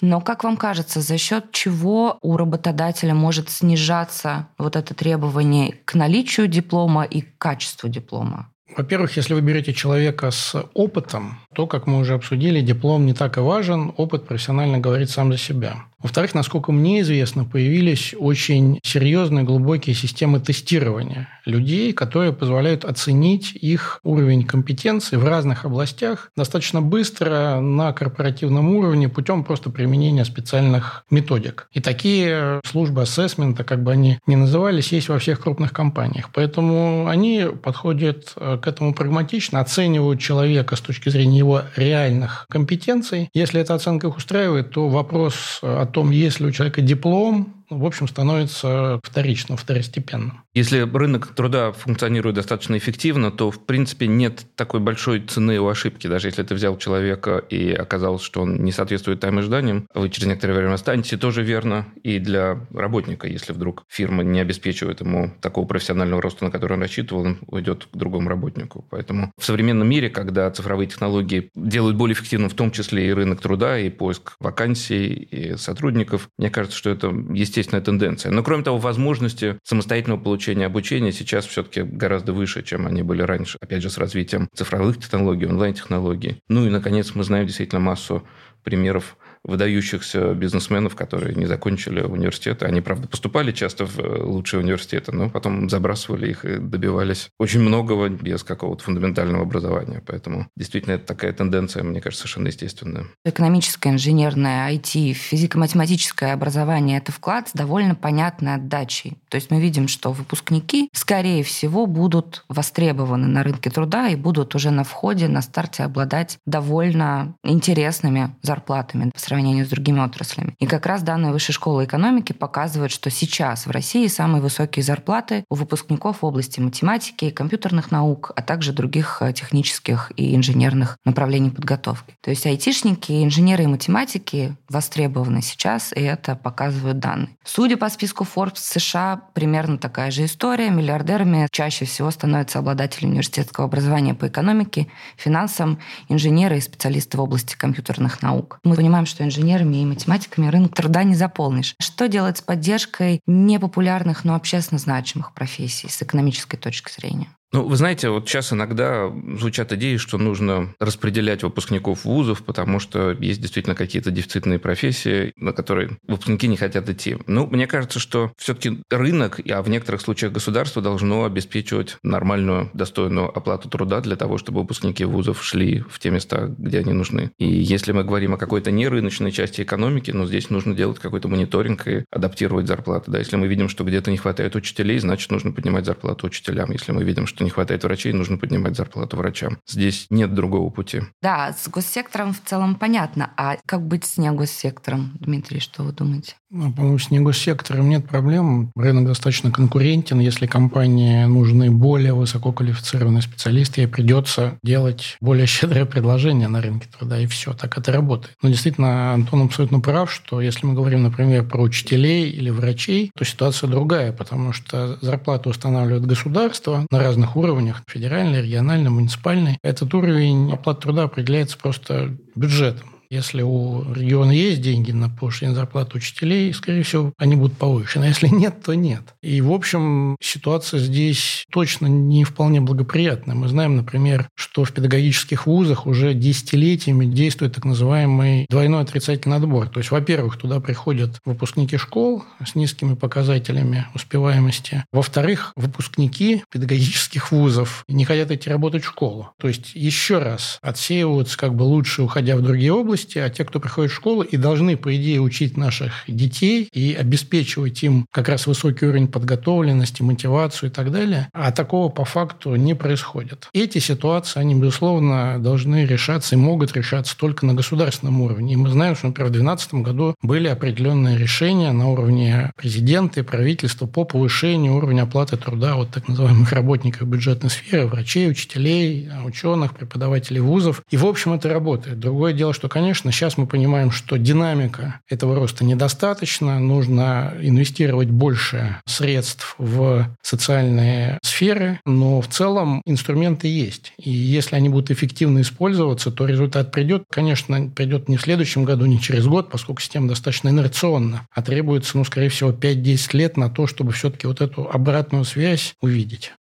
[0.00, 5.94] но как вам кажется, за счет чего у работодателя может снижаться вот это требование к
[5.94, 8.48] наличию диплома и к качеству диплома?
[8.76, 13.38] Во-первых, если вы берете человека с опытом, то, как мы уже обсудили, диплом не так
[13.38, 15.76] и важен, опыт профессионально говорит сам за себя.
[16.02, 24.00] Во-вторых, насколько мне известно, появились очень серьезные глубокие системы тестирования людей, которые позволяют оценить их
[24.02, 31.68] уровень компетенции в разных областях достаточно быстро на корпоративном уровне путем просто применения специальных методик.
[31.72, 36.30] И такие службы ассессмента, как бы они ни назывались, есть во всех крупных компаниях.
[36.34, 43.30] Поэтому они подходят э, к этому прагматично, оценивают человека с точки зрения его реальных компетенций.
[43.32, 47.84] Если эта оценка их устраивает, то вопрос о том, есть ли у человека диплом, в
[47.84, 50.42] общем, становится вторичным, второстепенным.
[50.54, 56.06] Если рынок труда функционирует достаточно эффективно, то, в принципе, нет такой большой цены у ошибки.
[56.06, 60.28] Даже если ты взял человека и оказалось, что он не соответствует тайм ожиданиям, вы через
[60.28, 63.26] некоторое время останетесь, тоже верно и для работника.
[63.26, 67.88] Если вдруг фирма не обеспечивает ему такого профессионального роста, на который он рассчитывал, он уйдет
[67.92, 68.86] к другому работнику.
[68.90, 73.40] Поэтому в современном мире, когда цифровые технологии делают более эффективным в том числе и рынок
[73.40, 78.30] труда, и поиск вакансий, и сотрудников, мне кажется, что это естественно естественная тенденция.
[78.32, 83.58] Но, кроме того, возможности самостоятельного получения обучения сейчас все-таки гораздо выше, чем они были раньше.
[83.60, 86.40] Опять же, с развитием цифровых технологий, онлайн-технологий.
[86.48, 88.22] Ну и, наконец, мы знаем действительно массу
[88.62, 89.16] примеров
[89.46, 92.66] выдающихся бизнесменов, которые не закончили университеты.
[92.66, 97.60] Они, правда, поступали часто в э, лучшие университеты, но потом забрасывали их и добивались очень
[97.60, 100.02] многого без какого-то фундаментального образования.
[100.06, 103.06] Поэтому действительно это такая тенденция, мне кажется, совершенно естественная.
[103.24, 109.18] Экономическое, инженерное, IT, физико-математическое образование– это вклад с довольно понятной отдачей.
[109.28, 114.54] То есть мы видим, что выпускники, скорее всего, будут востребованы на рынке труда и будут
[114.54, 120.54] уже на входе, на старте обладать довольно интересными зарплатами по сравнению с другими отраслями.
[120.58, 125.44] И как раз данные Высшей школы экономики показывают, что сейчас в России самые высокие зарплаты
[125.50, 131.50] у выпускников в области математики, компьютерных наук, а также других э, технических и инженерных направлений
[131.50, 132.14] подготовки.
[132.22, 137.28] То есть айтишники, инженеры и математики востребованы сейчас, и это показывают данные.
[137.44, 140.70] Судя по списку Forbes США, примерно такая же история.
[140.70, 147.54] Миллиардерами чаще всего становятся обладатели университетского образования по экономике, финансам, инженеры и специалисты в области
[147.54, 148.58] компьютерных наук.
[148.64, 151.74] Мы понимаем, что инженерами и математиками рынок труда не заполнишь.
[151.78, 157.28] Что делать с поддержкой непопулярных, но общественно значимых профессий с экономической точки зрения?
[157.52, 163.12] Ну, вы знаете, вот сейчас иногда звучат идеи, что нужно распределять выпускников вузов, потому что
[163.12, 167.16] есть действительно какие-то дефицитные профессии, на которые выпускники не хотят идти.
[167.26, 173.28] Ну, мне кажется, что все-таки рынок, а в некоторых случаях государство должно обеспечивать нормальную, достойную
[173.28, 177.30] оплату труда для того, чтобы выпускники вузов шли в те места, где они нужны.
[177.38, 181.86] И если мы говорим о какой-то нерыночной части экономики, ну, здесь нужно делать какой-то мониторинг
[181.86, 183.12] и адаптировать зарплаты.
[183.12, 186.72] Да, если мы видим, что где-то не хватает учителей, значит, нужно поднимать зарплату учителям.
[186.72, 189.58] Если мы видим, что что не хватает врачей, нужно поднимать зарплату врачам.
[189.68, 191.02] Здесь нет другого пути.
[191.20, 193.30] Да, с госсектором в целом понятно.
[193.36, 196.36] А как быть с негоссектором, Дмитрий, что вы думаете?
[196.56, 198.70] Ну, по-моему, с негоссектором нет проблем.
[198.74, 200.20] Рынок достаточно конкурентен.
[200.20, 207.20] Если компании нужны более высококвалифицированные специалисты, ей придется делать более щедрое предложение на рынке труда,
[207.20, 207.52] и все.
[207.52, 208.36] Так это работает.
[208.42, 213.26] Но действительно, Антон абсолютно прав, что если мы говорим, например, про учителей или врачей, то
[213.26, 219.58] ситуация другая, потому что зарплату устанавливает государство на разных уровнях, федеральный, региональный, муниципальный.
[219.62, 222.95] Этот уровень оплаты труда определяется просто бюджетом.
[223.10, 228.04] Если у региона есть деньги на повышение зарплаты учителей, скорее всего, они будут повышены.
[228.04, 229.02] А если нет, то нет.
[229.22, 233.34] И, в общем, ситуация здесь точно не вполне благоприятная.
[233.34, 239.68] Мы знаем, например, что в педагогических вузах уже десятилетиями действует так называемый двойной отрицательный отбор.
[239.68, 244.84] То есть, во-первых, туда приходят выпускники школ с низкими показателями успеваемости.
[244.92, 249.30] Во-вторых, выпускники педагогических вузов не хотят идти работать в школу.
[249.38, 253.44] То есть, еще раз отсеиваются как бы лучше, уходя в другие области, области, а те,
[253.44, 258.28] кто приходит в школу и должны, по идее, учить наших детей и обеспечивать им как
[258.28, 263.48] раз высокий уровень подготовленности, мотивацию и так далее, а такого по факту не происходит.
[263.52, 268.54] Эти ситуации, они, безусловно, должны решаться и могут решаться только на государственном уровне.
[268.54, 273.22] И мы знаем, что, например, в 2012 году были определенные решения на уровне президента и
[273.22, 279.74] правительства по повышению уровня оплаты труда вот так называемых работников бюджетной сферы, врачей, учителей, ученых,
[279.74, 280.82] преподавателей вузов.
[280.90, 281.98] И, в общем, это работает.
[281.98, 288.10] Другое дело, что, конечно, конечно, сейчас мы понимаем, что динамика этого роста недостаточно, нужно инвестировать
[288.10, 293.92] больше средств в социальные сферы, но в целом инструменты есть.
[293.98, 297.02] И если они будут эффективно использоваться, то результат придет.
[297.10, 301.98] Конечно, придет не в следующем году, не через год, поскольку система достаточно инерционна, а требуется,
[301.98, 306.34] ну, скорее всего, 5-10 лет на то, чтобы все-таки вот эту обратную связь увидеть.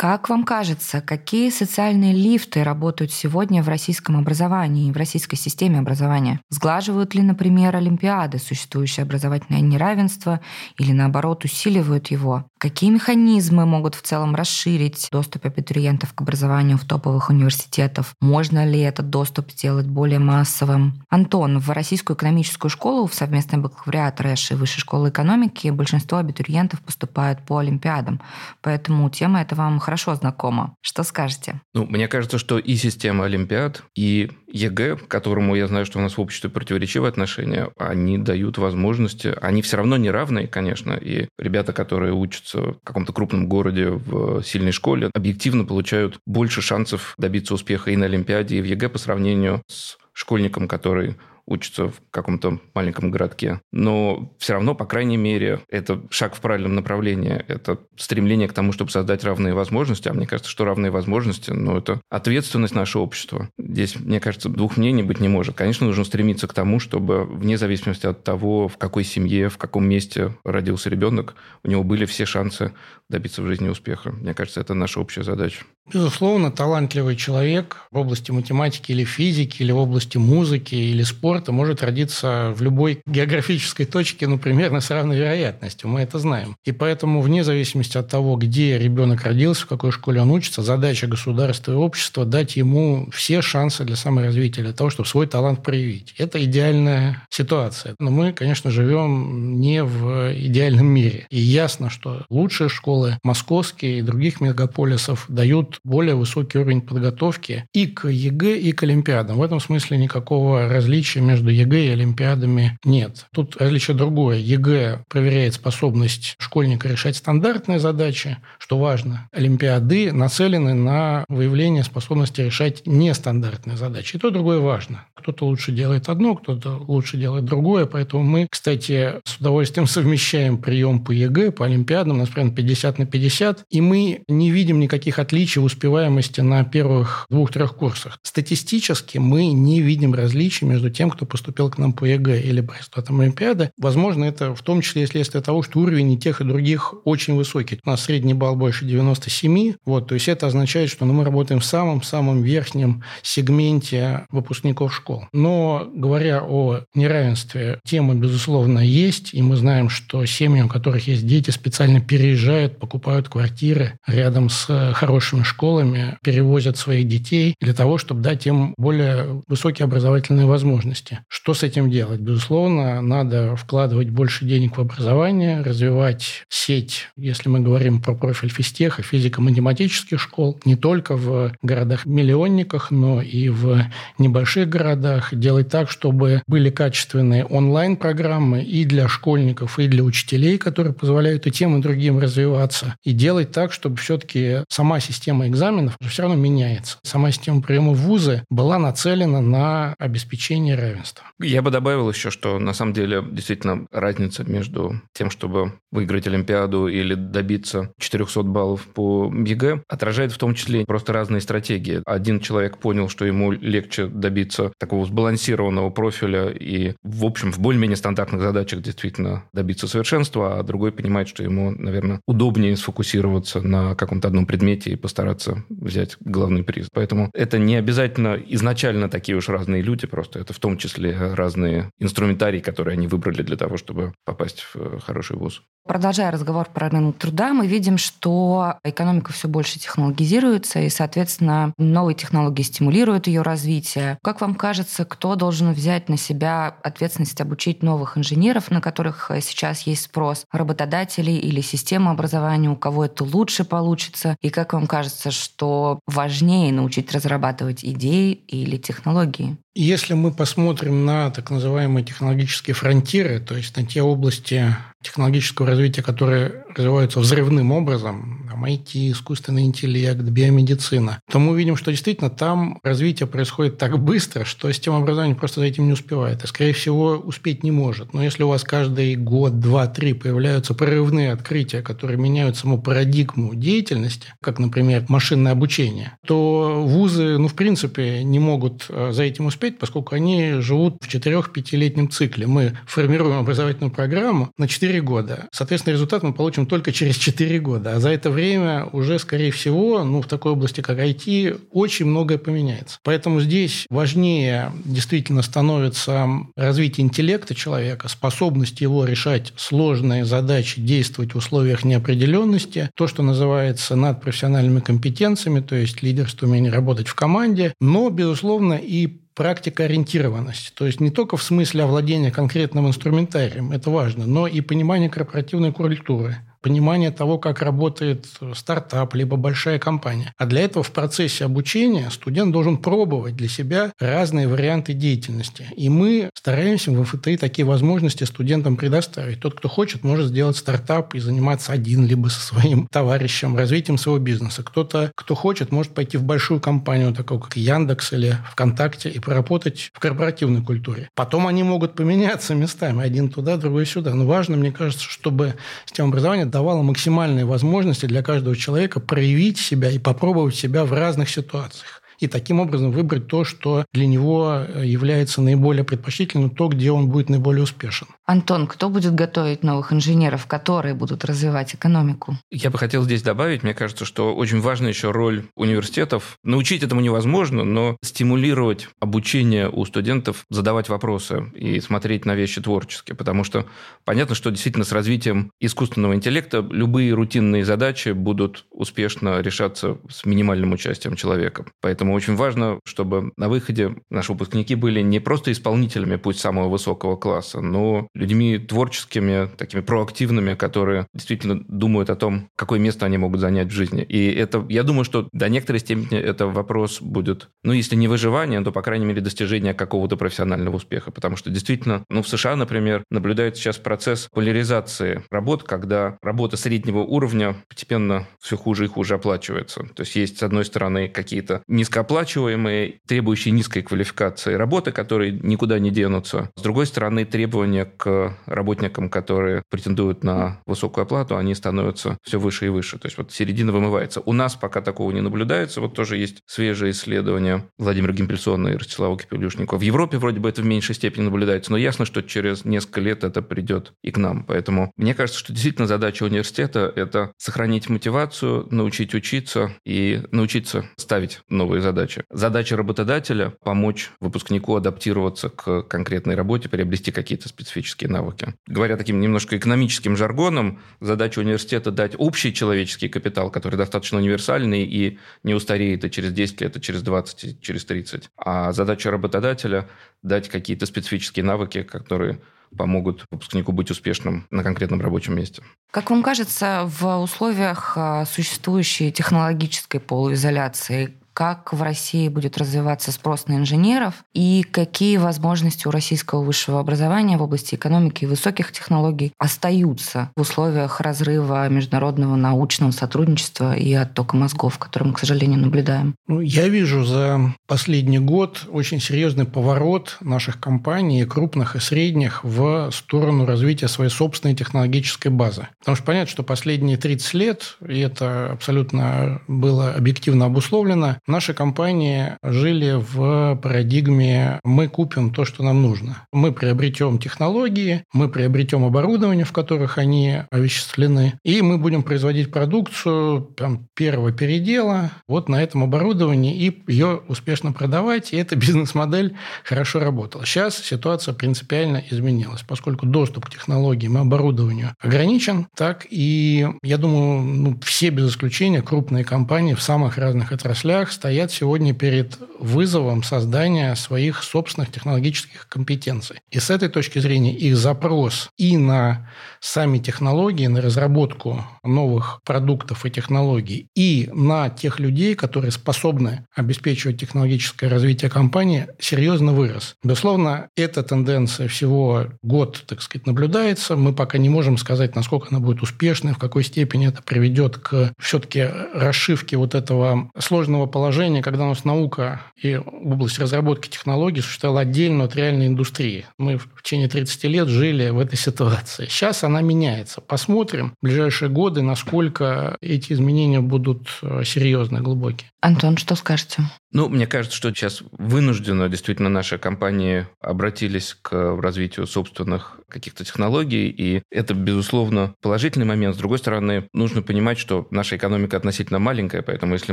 [0.00, 6.40] Как вам кажется, какие социальные лифты работают сегодня в российском образовании, в российской системе образования?
[6.50, 10.40] Сглаживают ли, например, олимпиады существующее образовательное неравенство
[10.78, 12.44] или, наоборот, усиливают его?
[12.58, 18.06] Какие механизмы могут в целом расширить доступ абитуриентов к образованию в топовых университетах?
[18.20, 21.04] Можно ли этот доступ сделать более массовым?
[21.08, 26.80] Антон, в Российскую экономическую школу, в совместный бакалавриат РЭШ и Высшей школы экономики большинство абитуриентов
[26.80, 28.20] поступают по олимпиадам.
[28.60, 30.74] Поэтому тема эта вам хорошо знакома.
[30.80, 31.60] Что скажете?
[31.74, 36.16] Ну, мне кажется, что и система олимпиад, и ЕГЭ, которому я знаю, что у нас
[36.16, 41.72] в обществе противоречивые отношения, они дают возможности, они все равно не равные, конечно, и ребята,
[41.72, 47.90] которые учатся в каком-то крупном городе в сильной школе, объективно получают больше шансов добиться успеха
[47.90, 51.16] и на Олимпиаде, и в ЕГЭ по сравнению с школьником, который
[51.48, 53.60] учатся в каком-то маленьком городке.
[53.72, 57.44] Но все равно, по крайней мере, это шаг в правильном направлении.
[57.48, 60.08] Это стремление к тому, чтобы создать равные возможности.
[60.08, 63.48] А мне кажется, что равные возможности, ну, это ответственность нашего общества.
[63.58, 65.56] Здесь, мне кажется, двух мнений быть не может.
[65.56, 69.88] Конечно, нужно стремиться к тому, чтобы вне зависимости от того, в какой семье, в каком
[69.88, 71.34] месте родился ребенок,
[71.64, 72.72] у него были все шансы
[73.08, 74.10] добиться в жизни успеха.
[74.10, 75.64] Мне кажется, это наша общая задача.
[75.92, 81.82] Безусловно, талантливый человек в области математики или физики, или в области музыки или спорта может
[81.82, 85.88] родиться в любой географической точке, ну, примерно с равной вероятностью.
[85.88, 86.56] Мы это знаем.
[86.64, 91.06] И поэтому, вне зависимости от того, где ребенок родился, в какой школе он учится, задача
[91.06, 96.14] государства и общества дать ему все шансы для саморазвития, для того, чтобы свой талант проявить.
[96.18, 97.94] Это идеальная ситуация.
[97.98, 101.26] Но мы, конечно, живем не в идеальном мире.
[101.30, 107.86] И ясно, что лучшие школы, московские и других мегаполисов, дают более высокий уровень подготовки и
[107.86, 109.36] к ЕГЭ, и к Олимпиадам.
[109.36, 113.26] В этом смысле никакого различия между ЕГЭ и Олимпиадами нет.
[113.32, 114.38] Тут различие другое.
[114.38, 119.28] ЕГЭ проверяет способность школьника решать стандартные задачи, что важно.
[119.32, 124.16] Олимпиады нацелены на выявление способности решать нестандартные задачи.
[124.16, 125.04] И то, другое важно.
[125.14, 127.84] Кто-то лучше делает одно, кто-то лучше делает другое.
[127.84, 132.98] Поэтому мы, кстати, с удовольствием совмещаем прием по ЕГЭ, по Олимпиадам, у нас примерно 50
[132.98, 138.18] на 50, и мы не видим никаких отличий успеваемости на первых двух-трех курсах.
[138.22, 142.74] Статистически мы не видим различий между тем, кто поступил к нам по ЕГЭ или по
[142.74, 143.72] результатам Олимпиады.
[143.76, 147.80] Возможно, это в том числе следствие того, что уровень и тех, и других очень высокий.
[147.84, 149.74] У нас средний балл больше 97.
[149.84, 155.24] Вот, то есть это означает, что ну, мы работаем в самом-самом верхнем сегменте выпускников школ.
[155.32, 159.34] Но говоря о неравенстве, тема, безусловно, есть.
[159.34, 164.92] И мы знаем, что семьи, у которых есть дети, специально переезжают, покупают квартиры рядом с
[164.94, 170.97] хорошими школами перевозят своих детей для того, чтобы дать им более высокие образовательные возможности.
[171.28, 172.20] Что с этим делать?
[172.20, 179.02] Безусловно, надо вкладывать больше денег в образование, развивать сеть, если мы говорим про профиль физтеха,
[179.02, 183.84] физико-математических школ, не только в городах-миллионниках, но и в
[184.18, 190.92] небольших городах, делать так, чтобы были качественные онлайн-программы и для школьников, и для учителей, которые
[190.92, 196.22] позволяют и тем, и другим развиваться, и делать так, чтобы все-таки сама система экзаменов все
[196.22, 196.98] равно меняется.
[197.02, 201.24] Сама система приема в вузы была нацелена на обеспечение равенства.
[201.40, 206.88] Я бы добавил еще, что на самом деле действительно разница между тем, чтобы выиграть Олимпиаду
[206.88, 212.02] или добиться 400 баллов по ЕГЭ, отражает в том числе просто разные стратегии.
[212.04, 217.96] Один человек понял, что ему легче добиться такого сбалансированного профиля и, в общем, в более-менее
[217.96, 224.28] стандартных задачах действительно добиться совершенства, а другой понимает, что ему, наверное, удобнее сфокусироваться на каком-то
[224.28, 226.88] одном предмете и постараться стараться взять главный приз.
[226.92, 231.90] Поэтому это не обязательно изначально такие уж разные люди, просто это в том числе разные
[231.98, 235.62] инструментарии, которые они выбрали для того, чтобы попасть в э, хороший вуз.
[235.86, 242.14] Продолжая разговор про рынок труда, мы видим, что экономика все больше технологизируется, и, соответственно, новые
[242.14, 244.18] технологии стимулируют ее развитие.
[244.22, 249.82] Как вам кажется, кто должен взять на себя ответственность обучить новых инженеров, на которых сейчас
[249.82, 250.44] есть спрос?
[250.52, 254.36] Работодатели или система образования, у кого это лучше получится?
[254.42, 259.56] И как вам кажется, что важнее научить разрабатывать идеи или технологии?
[259.80, 266.02] Если мы посмотрим на так называемые технологические фронтиры, то есть на те области технологического развития,
[266.02, 272.78] которые развиваются взрывным образом, там IT, искусственный интеллект, биомедицина, то мы увидим, что действительно там
[272.82, 276.44] развитие происходит так быстро, что система образования просто за этим не успевает.
[276.44, 278.14] И, скорее всего, успеть не может.
[278.14, 283.54] Но если у вас каждый год, два, три появляются прорывные открытия, которые меняют саму парадигму
[283.54, 289.46] деятельности, как, например, машинное обучение, то вузы, ну, в принципе, не могут э, за этим
[289.46, 292.46] успеть, поскольку они живут в 4-5-летнем цикле.
[292.46, 295.48] Мы формируем образовательную программу на 4 года.
[295.52, 297.96] Соответственно, результат мы получим только через 4 года.
[297.96, 302.06] А за это время время уже, скорее всего, ну, в такой области, как IT, очень
[302.06, 302.98] многое поменяется.
[303.02, 311.38] Поэтому здесь важнее действительно становится развитие интеллекта человека, способность его решать сложные задачи, действовать в
[311.38, 318.08] условиях неопределенности, то, что называется надпрофессиональными компетенциями, то есть лидерство, умение работать в команде, но,
[318.10, 319.06] безусловно, и
[319.38, 320.72] практика ориентированности.
[320.74, 325.72] То есть не только в смысле овладения конкретным инструментарием, это важно, но и понимание корпоративной
[325.72, 330.32] культуры понимание того, как работает стартап, либо большая компания.
[330.36, 335.66] А для этого в процессе обучения студент должен пробовать для себя разные варианты деятельности.
[335.76, 339.40] И мы стараемся в МФТИ такие возможности студентам предоставить.
[339.40, 344.18] Тот, кто хочет, может сделать стартап и заниматься один, либо со своим товарищем, развитием своего
[344.18, 344.62] бизнеса.
[344.62, 349.90] Кто-то, кто хочет, может пойти в большую компанию, такую как Яндекс или ВКонтакте, и поработать
[349.92, 351.08] в корпоративной культуре.
[351.14, 353.02] Потом они могут поменяться местами.
[353.02, 354.14] Один туда, другой сюда.
[354.14, 355.54] Но важно, мне кажется, чтобы
[355.86, 361.28] система образования давала максимальные возможности для каждого человека проявить себя и попробовать себя в разных
[361.28, 366.90] ситуациях и таким образом выбрать то, что для него э, является наиболее предпочтительным, то, где
[366.90, 368.08] он будет наиболее успешен.
[368.26, 372.36] Антон, кто будет готовить новых инженеров, которые будут развивать экономику?
[372.50, 376.38] Я бы хотел здесь добавить, мне кажется, что очень важна еще роль университетов.
[376.44, 383.12] Научить этому невозможно, но стимулировать обучение у студентов, задавать вопросы и смотреть на вещи творчески,
[383.12, 383.66] потому что
[384.04, 390.72] понятно, что действительно с развитием искусственного интеллекта любые рутинные задачи будут успешно решаться с минимальным
[390.72, 391.64] участием человека.
[391.80, 396.70] Поэтому Поэтому очень важно, чтобы на выходе наши выпускники были не просто исполнителями, пусть самого
[396.70, 403.18] высокого класса, но людьми творческими, такими проактивными, которые действительно думают о том, какое место они
[403.18, 404.02] могут занять в жизни.
[404.02, 408.62] И это, я думаю, что до некоторой степени это вопрос будет, ну, если не выживание,
[408.62, 411.10] то, по крайней мере, достижение какого-то профессионального успеха.
[411.10, 417.00] Потому что действительно, ну, в США, например, наблюдается сейчас процесс поляризации работ, когда работа среднего
[417.00, 419.82] уровня постепенно все хуже и хуже оплачивается.
[419.94, 425.78] То есть есть, с одной стороны, какие-то низко низкооплачиваемые, требующие низкой квалификации работы, которые никуда
[425.80, 426.50] не денутся.
[426.56, 432.66] С другой стороны, требования к работникам, которые претендуют на высокую оплату, они становятся все выше
[432.66, 432.98] и выше.
[432.98, 434.20] То есть вот середина вымывается.
[434.20, 435.80] У нас пока такого не наблюдается.
[435.80, 439.78] Вот тоже есть свежие исследования Владимира Гимпельсона и Ростислава Кипелюшникова.
[439.78, 443.24] В Европе вроде бы это в меньшей степени наблюдается, но ясно, что через несколько лет
[443.24, 444.44] это придет и к нам.
[444.44, 451.40] Поэтому мне кажется, что действительно задача университета– это сохранить мотивацию, научить учиться и научиться ставить
[451.48, 452.24] новые задачи задача.
[452.30, 458.54] Задача работодателя– помочь выпускнику адаптироваться к конкретной работе, приобрести какие-то специфические навыки.
[458.66, 465.18] Говоря таким немножко экономическим жаргоном, задача университета– дать общий человеческий капитал, который достаточно универсальный и
[465.44, 468.28] не устареет и через 10 лет, и через 20, и через 30.
[468.36, 469.88] А задача работодателя–
[470.22, 472.40] дать какие-то специфические навыки, которые
[472.76, 475.62] помогут выпускнику быть успешным на конкретном рабочем месте.
[475.90, 483.46] Как вам кажется, в условиях а, существующей технологической полуизоляции, как в России будет развиваться спрос
[483.46, 489.32] на инженеров и какие возможности у российского высшего образования в области экономики и высоких технологий
[489.38, 496.16] остаются в условиях разрыва международного научного сотрудничества и оттока мозгов, который мы, к сожалению, наблюдаем?
[496.26, 502.90] Ну, я вижу за последний год очень серьезный поворот наших компаний, крупных и средних, в
[502.90, 505.68] сторону развития своей собственной технологической базы.
[505.78, 512.38] Потому что понятно, что последние 30 лет, и это абсолютно было объективно обусловлено, Наши компании
[512.42, 516.26] жили в парадигме «мы купим то, что нам нужно».
[516.32, 523.42] Мы приобретем технологии, мы приобретем оборудование, в которых они овеществлены, и мы будем производить продукцию
[523.42, 530.00] там, первого передела вот на этом оборудовании и ее успешно продавать, и эта бизнес-модель хорошо
[530.00, 530.46] работала.
[530.46, 537.42] Сейчас ситуация принципиально изменилась, поскольку доступ к технологиям и оборудованию ограничен, так и, я думаю,
[537.42, 543.96] ну, все без исключения крупные компании в самых разных отраслях стоят сегодня перед вызовом создания
[543.96, 546.36] своих собственных технологических компетенций.
[546.52, 549.28] И с этой точки зрения их запрос и на
[549.60, 557.18] сами технологии, на разработку новых продуктов и технологий, и на тех людей, которые способны обеспечивать
[557.18, 559.96] технологическое развитие компании, серьезно вырос.
[560.04, 563.96] Безусловно, эта тенденция всего год, так сказать, наблюдается.
[563.96, 568.12] Мы пока не можем сказать, насколько она будет успешной, в какой степени это приведет к
[568.20, 574.40] все-таки расшивке вот этого сложного положения положение, когда у нас наука и область разработки технологий
[574.40, 576.26] существовала отдельно от реальной индустрии.
[576.38, 579.06] Мы в течение 30 лет жили в этой ситуации.
[579.08, 580.20] Сейчас она меняется.
[580.20, 585.48] Посмотрим в ближайшие годы, насколько эти изменения будут э, серьезные, глубокие.
[585.60, 586.64] Антон, что скажете?
[586.90, 593.88] Ну, мне кажется, что сейчас вынужденно действительно наши компании обратились к развитию собственных каких-то технологий,
[593.88, 596.14] и это, безусловно, положительный момент.
[596.14, 599.92] С другой стороны, нужно понимать, что наша экономика относительно маленькая, поэтому если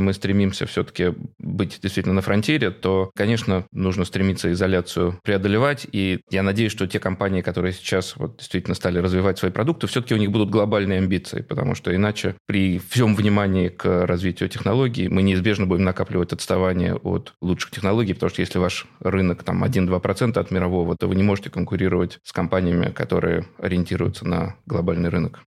[0.00, 6.42] мы стремимся все-таки быть действительно на фронтире, то, конечно, нужно стремиться изоляцию преодолевать, и я
[6.42, 10.30] надеюсь, что те компании, которые сейчас вот действительно стали развивать свои продукты, все-таки у них
[10.30, 15.84] будут глобальные амбиции, потому что иначе при всем внимании к развитию технологий мы неизбежно будем
[15.84, 20.96] накапливать отставание отставание от лучших технологий, потому что если ваш рынок там 1-2% от мирового,
[20.96, 25.40] то вы не можете конкурировать с компаниями, которые ориентируются на глобальный рынок.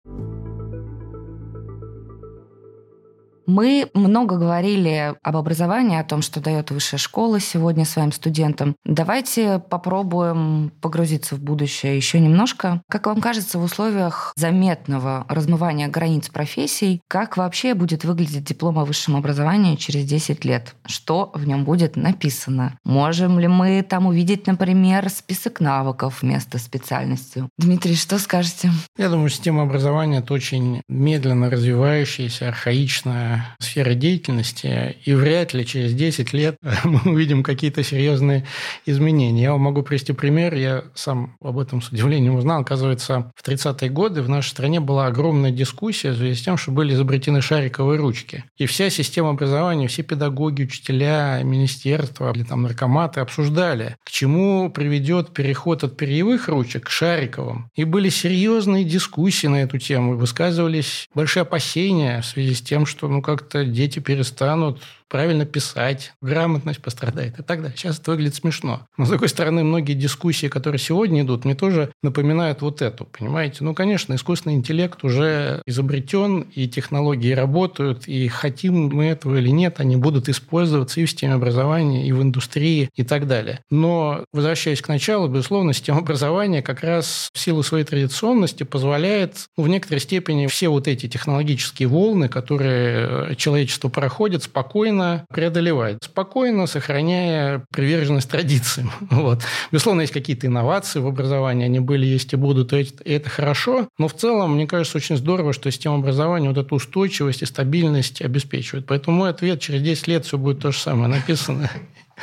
[3.50, 8.76] Мы много говорили об образовании, о том, что дает высшая школа сегодня своим студентам.
[8.86, 12.84] Давайте попробуем погрузиться в будущее еще немножко.
[12.88, 18.86] Как вам кажется, в условиях заметного размывания границ профессий, как вообще будет выглядеть диплом о
[18.86, 20.76] высшем образовании через 10 лет?
[20.86, 22.78] Что в нем будет написано?
[22.86, 27.50] Можем ли мы там увидеть, например, список навыков вместо специальности?
[27.58, 28.70] Дмитрий, что скажете?
[28.96, 35.94] Я думаю, система образования– это очень медленно развивающаяся, архаичная сферы деятельности, и вряд ли через
[35.94, 38.46] 10 лет мы увидим какие-то серьезные
[38.86, 39.44] изменения.
[39.44, 40.54] Я вам могу привести пример.
[40.56, 42.62] Я сам об этом с удивлением узнал.
[42.62, 46.72] Оказывается, в 30-е годы в нашей стране была огромная дискуссия в связи с тем, что
[46.72, 48.44] были изобретены шариковые ручки.
[48.58, 55.34] И вся система образования, все педагоги, учителя, министерства или там наркоматы обсуждали, к чему приведет
[55.34, 57.70] переход от перьевых ручек к шариковым.
[57.76, 60.16] И были серьезные дискуссии на эту тему.
[60.18, 66.82] Высказывались большие опасения в связи с тем, что ну, как-то дети перестанут правильно писать, грамотность
[66.82, 67.76] пострадает и так далее.
[67.76, 68.88] Сейчас это выглядит смешно.
[68.98, 73.64] Но, с другой стороны, многие дискуссии, которые сегодня идут, мне тоже напоминают вот эту, понимаете?
[73.64, 79.80] Ну, конечно, искусственный интеллект уже изобретен, и технологии работают, и хотим мы этого или нет,
[79.80, 83.62] они будут использоваться и в системе образования, и в индустрии, и так далее.
[83.72, 89.64] Но, возвращаясь к началу, безусловно, система образования как раз в силу своей традиционности позволяет ну,
[89.64, 96.68] в некоторой степени все вот эти технологические волны, которые человечество проходит, спокойно спокойно преодолевать, спокойно
[96.68, 98.92] сохраняя приверженность традициям.
[99.10, 99.44] Вот.
[99.72, 104.08] Безусловно, есть какие-то инновации в образовании, они были, есть и будут, и это хорошо, но
[104.08, 108.86] в целом, мне кажется, очень здорово, что система образования вот эту устойчивость и стабильность обеспечивает.
[108.86, 111.70] Поэтому мой ответ через 10 лет все будет то же самое написано.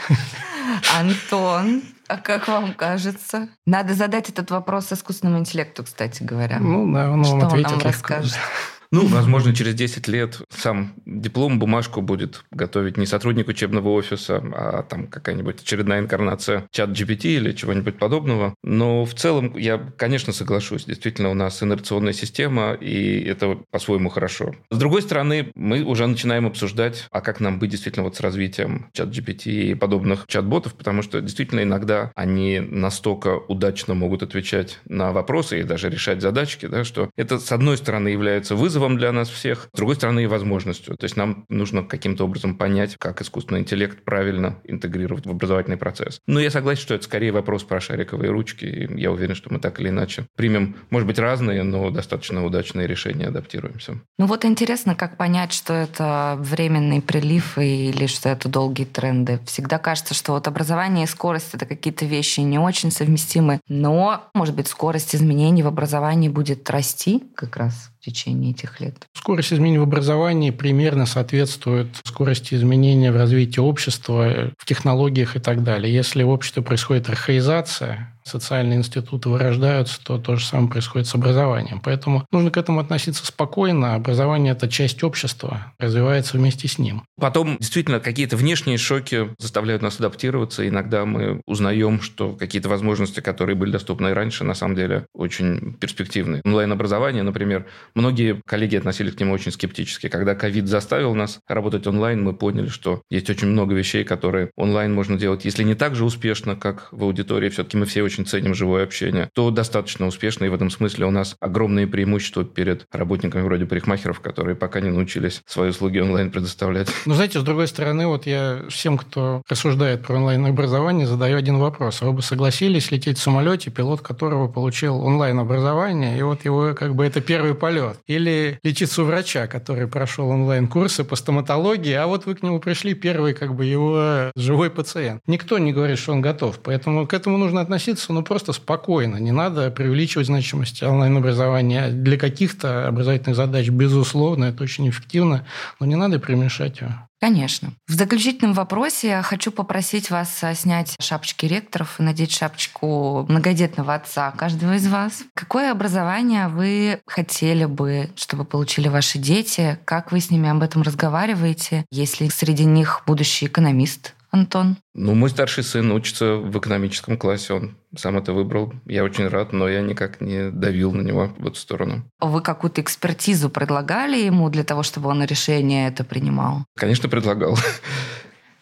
[0.98, 3.48] Антон, а как вам кажется?
[3.66, 6.58] Надо задать этот вопрос искусственному интеллекту, кстати говоря.
[6.60, 8.34] Ну да, он вам ответит он нам расскажет.
[8.90, 14.82] Ну, возможно, через 10 лет сам диплом, бумажку будет готовить не сотрудник учебного офиса, а
[14.82, 18.54] там какая-нибудь очередная инкарнация чат GPT или чего-нибудь подобного.
[18.62, 20.84] Но в целом я, конечно, соглашусь.
[20.84, 24.54] Действительно, у нас инерционная система, и это по-своему хорошо.
[24.70, 28.90] С другой стороны, мы уже начинаем обсуждать, а как нам быть действительно вот с развитием
[28.92, 35.12] чат GPT и подобных чат-ботов, потому что действительно иногда они настолько удачно могут отвечать на
[35.12, 39.10] вопросы и даже решать задачки, да, что это, с одной стороны, является вызовом, вызовом для
[39.10, 40.96] нас всех, с другой стороны и возможностью.
[40.96, 46.20] То есть нам нужно каким-то образом понять, как искусственный интеллект правильно интегрировать в образовательный процесс.
[46.26, 48.66] Но я согласен, что это скорее вопрос про шариковые ручки.
[48.66, 52.86] И я уверен, что мы так или иначе примем, может быть, разные, но достаточно удачные
[52.86, 53.98] решения, адаптируемся.
[54.18, 59.40] Ну вот интересно, как понять, что это временный прилив или что это долгие тренды.
[59.46, 64.54] Всегда кажется, что вот образование и скорость— это какие-то вещи не очень совместимы, но, может
[64.54, 69.06] быть, скорость изменений в образовании будет расти как раз течение этих лет?
[69.12, 75.62] Скорость изменений в образовании примерно соответствует скорости изменения в развитии общества, в технологиях и так
[75.62, 75.92] далее.
[75.92, 81.80] Если в обществе происходит архаизация, социальные институты вырождаются, то то же самое происходит с образованием.
[81.82, 83.94] Поэтому нужно к этому относиться спокойно.
[83.94, 87.02] Образование– это часть общества, развивается вместе с ним.
[87.18, 90.66] Потом действительно какие-то внешние шоки заставляют нас адаптироваться.
[90.68, 96.40] Иногда мы узнаем, что какие-то возможности, которые были доступны раньше, на самом деле очень перспективны.
[96.44, 100.08] Онлайн-образование, например, многие коллеги относились к нему очень скептически.
[100.08, 104.92] Когда ковид заставил нас работать онлайн, мы поняли, что есть очень много вещей, которые онлайн
[104.94, 107.48] можно делать, если не так же успешно, как в аудитории.
[107.48, 111.06] Все-таки мы все очень очень ценим живое общение, то достаточно успешно, и в этом смысле
[111.06, 116.30] у нас огромные преимущества перед работниками вроде парикмахеров, которые пока не научились свои услуги онлайн
[116.30, 116.88] предоставлять.
[117.04, 122.00] Ну, знаете, с другой стороны, вот я всем, кто рассуждает про онлайн-образование, задаю один вопрос.
[122.00, 126.94] А вы бы согласились лететь в самолете, пилот которого получил онлайн-образование, и вот его как
[126.94, 127.98] бы это первый полет?
[128.06, 132.94] Или лечиться у врача, который прошел онлайн-курсы по стоматологии, а вот вы к нему пришли
[132.94, 135.20] первый как бы его живой пациент.
[135.26, 136.60] Никто не говорит, что он готов.
[136.62, 139.16] Поэтому к этому нужно относиться относиться ну, просто спокойно.
[139.16, 141.90] Не надо преувеличивать значимость онлайн-образования.
[141.90, 145.46] Для каких-то образовательных задач, безусловно, это очень эффективно,
[145.80, 146.92] но не надо перемешать его.
[147.18, 147.72] Конечно.
[147.88, 153.94] В заключительном вопросе я хочу попросить вас э, снять шапочки ректоров и надеть шапочку многодетного
[153.94, 155.24] отца каждого из вас.
[155.34, 159.78] Какое образование вы хотели бы, чтобы получили ваши дети?
[159.86, 161.86] Как вы с ними об этом разговариваете?
[161.90, 164.15] Есть ли среди них будущий экономист?
[164.36, 164.76] Антон?
[164.94, 168.72] Ну, мой старший сын учится в экономическом классе, он сам это выбрал.
[168.86, 172.10] Я очень рад, но я никак не давил на него в эту сторону.
[172.20, 176.64] Вы какую-то экспертизу предлагали ему для того, чтобы он решение это принимал?
[176.76, 177.58] Конечно, предлагал.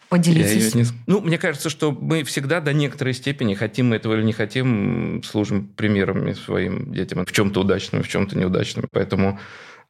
[0.09, 0.75] Поделитесь.
[0.75, 0.85] Не...
[1.07, 5.21] Ну, мне кажется, что мы всегда до некоторой степени, хотим мы этого или не хотим,
[5.23, 8.87] служим примерами своим детям в чем-то удачным, в чем-то неудачным.
[8.91, 9.39] Поэтому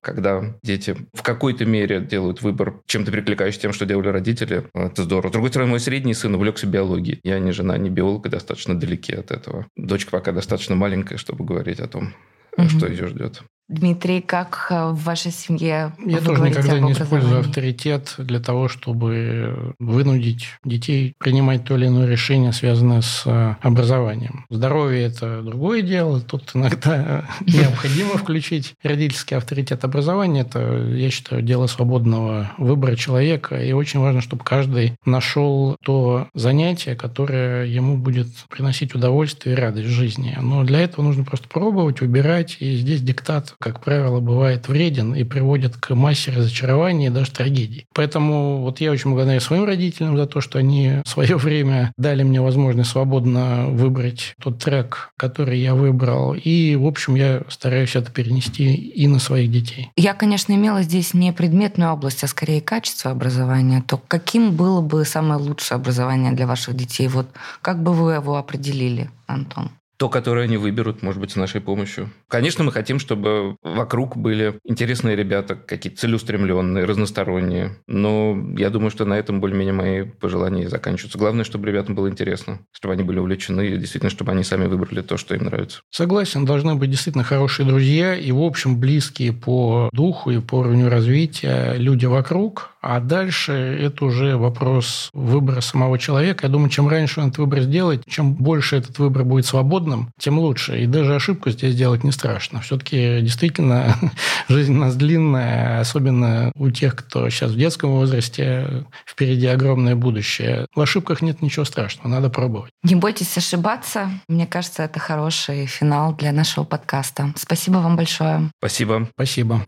[0.06, 5.30] когда дети в какой-то мере делают выбор, чем-то перекликающий тем, что делали родители, это здорово.
[5.30, 7.20] С другой стороны, мой средний сын увлекся биологией.
[7.24, 9.66] Я не жена, не биолог, и достаточно далеки от этого.
[9.76, 12.14] Дочка пока достаточно маленькая, чтобы говорить о том,
[12.56, 12.70] угу.
[12.70, 13.42] что ее ждет.
[13.68, 19.74] Дмитрий, как э, в вашей семье Я тоже никогда не использую авторитет для того, чтобы
[19.80, 24.46] вынудить детей принимать то или иное решение, связанное с э, образованием.
[24.52, 26.22] Здоровье– это другое дело.
[26.22, 29.84] Тут иногда необходимо включить родительский авторитет.
[29.84, 33.56] Образование– это, я считаю, дело свободного выбора человека.
[33.56, 39.88] И очень важно, чтобы каждый нашел то занятие, которое ему будет приносить удовольствие и радость
[39.88, 40.38] в жизни.
[40.40, 42.58] Но для этого нужно просто пробовать, выбирать.
[42.60, 47.86] И здесь диктат как правило, бывает вреден и приводит к массе разочарований и даже трагедий.
[47.94, 52.24] Поэтому вот я очень благодарен своим родителям за то, что они в свое время дали
[52.24, 56.34] мне возможность свободно выбрать тот трек, который я выбрал.
[56.34, 59.90] И, в общем, я стараюсь это перенести и на своих детей.
[59.96, 63.84] Я, конечно, имела здесь не предметную область, а скорее качество образования.
[63.88, 67.08] То каким было бы самое лучшее образование для ваших детей?
[67.08, 67.28] Вот
[67.62, 69.72] как бы вы его определили, Антон?
[69.98, 72.10] то, которое они выберут, может быть, с нашей помощью.
[72.36, 77.78] Конечно, мы хотим, чтобы вокруг были интересные ребята, какие-то целеустремленные, разносторонние.
[77.88, 81.18] Но я думаю, что на этом более-менее мои пожелания заканчиваются.
[81.18, 85.02] Главное, чтобы ребятам было интересно, чтобы они были увлечены, и действительно, чтобы они сами выбрали
[85.02, 85.80] то, что им нравится.
[85.92, 90.90] Согласен, должны быть действительно хорошие друзья и, в общем, близкие по духу и по уровню
[90.90, 96.46] развития люди вокруг, а дальше это уже вопрос выбора самого человека.
[96.46, 100.38] Я думаю, чем раньше он этот выбор сделает, чем больше этот выбор будет свободным, тем
[100.38, 100.82] лучше.
[100.82, 102.25] И даже ошибку здесь делать не страшно.
[102.62, 103.96] Все-таки действительно
[104.50, 110.66] жизнь у нас длинная, особенно у тех, кто сейчас в детском возрасте, впереди огромное будущее.
[110.76, 112.72] В ошибках нет ничего страшного, надо пробовать.
[112.84, 114.10] Не бойтесь ошибаться.
[114.28, 117.34] Мне кажется, это хороший финал для нашего подкаста.
[117.36, 118.52] Спасибо вам большое.
[118.60, 119.08] Спасибо.
[119.14, 119.66] Спасибо.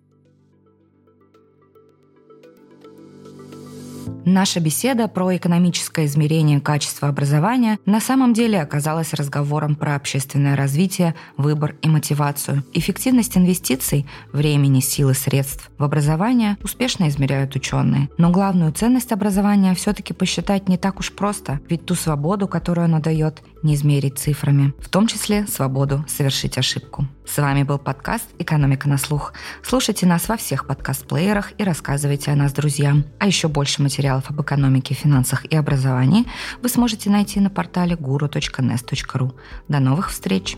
[4.30, 11.16] Наша беседа про экономическое измерение качества образования на самом деле оказалась разговором про общественное развитие,
[11.38, 12.66] выбор и мотивацию.
[12.74, 18.10] Эффективность инвестиций, времени, силы, средств в образование успешно измеряют ученые.
[18.18, 23.00] Но главную ценность образования все-таки посчитать не так уж просто, ведь ту свободу, которую оно
[23.00, 27.08] дает, не измерить цифрами, в том числе свободу совершить ошибку.
[27.26, 29.34] С вами был подкаст «Экономика на слух».
[29.62, 33.04] Слушайте нас во всех подкаст-плеерах и рассказывайте о нас друзьям.
[33.20, 33.82] А еще больше
[34.18, 36.26] материалов об экономике, финансах и образовании
[36.62, 39.32] вы сможете найти на портале guru.nest.ru.
[39.68, 40.58] До новых встреч!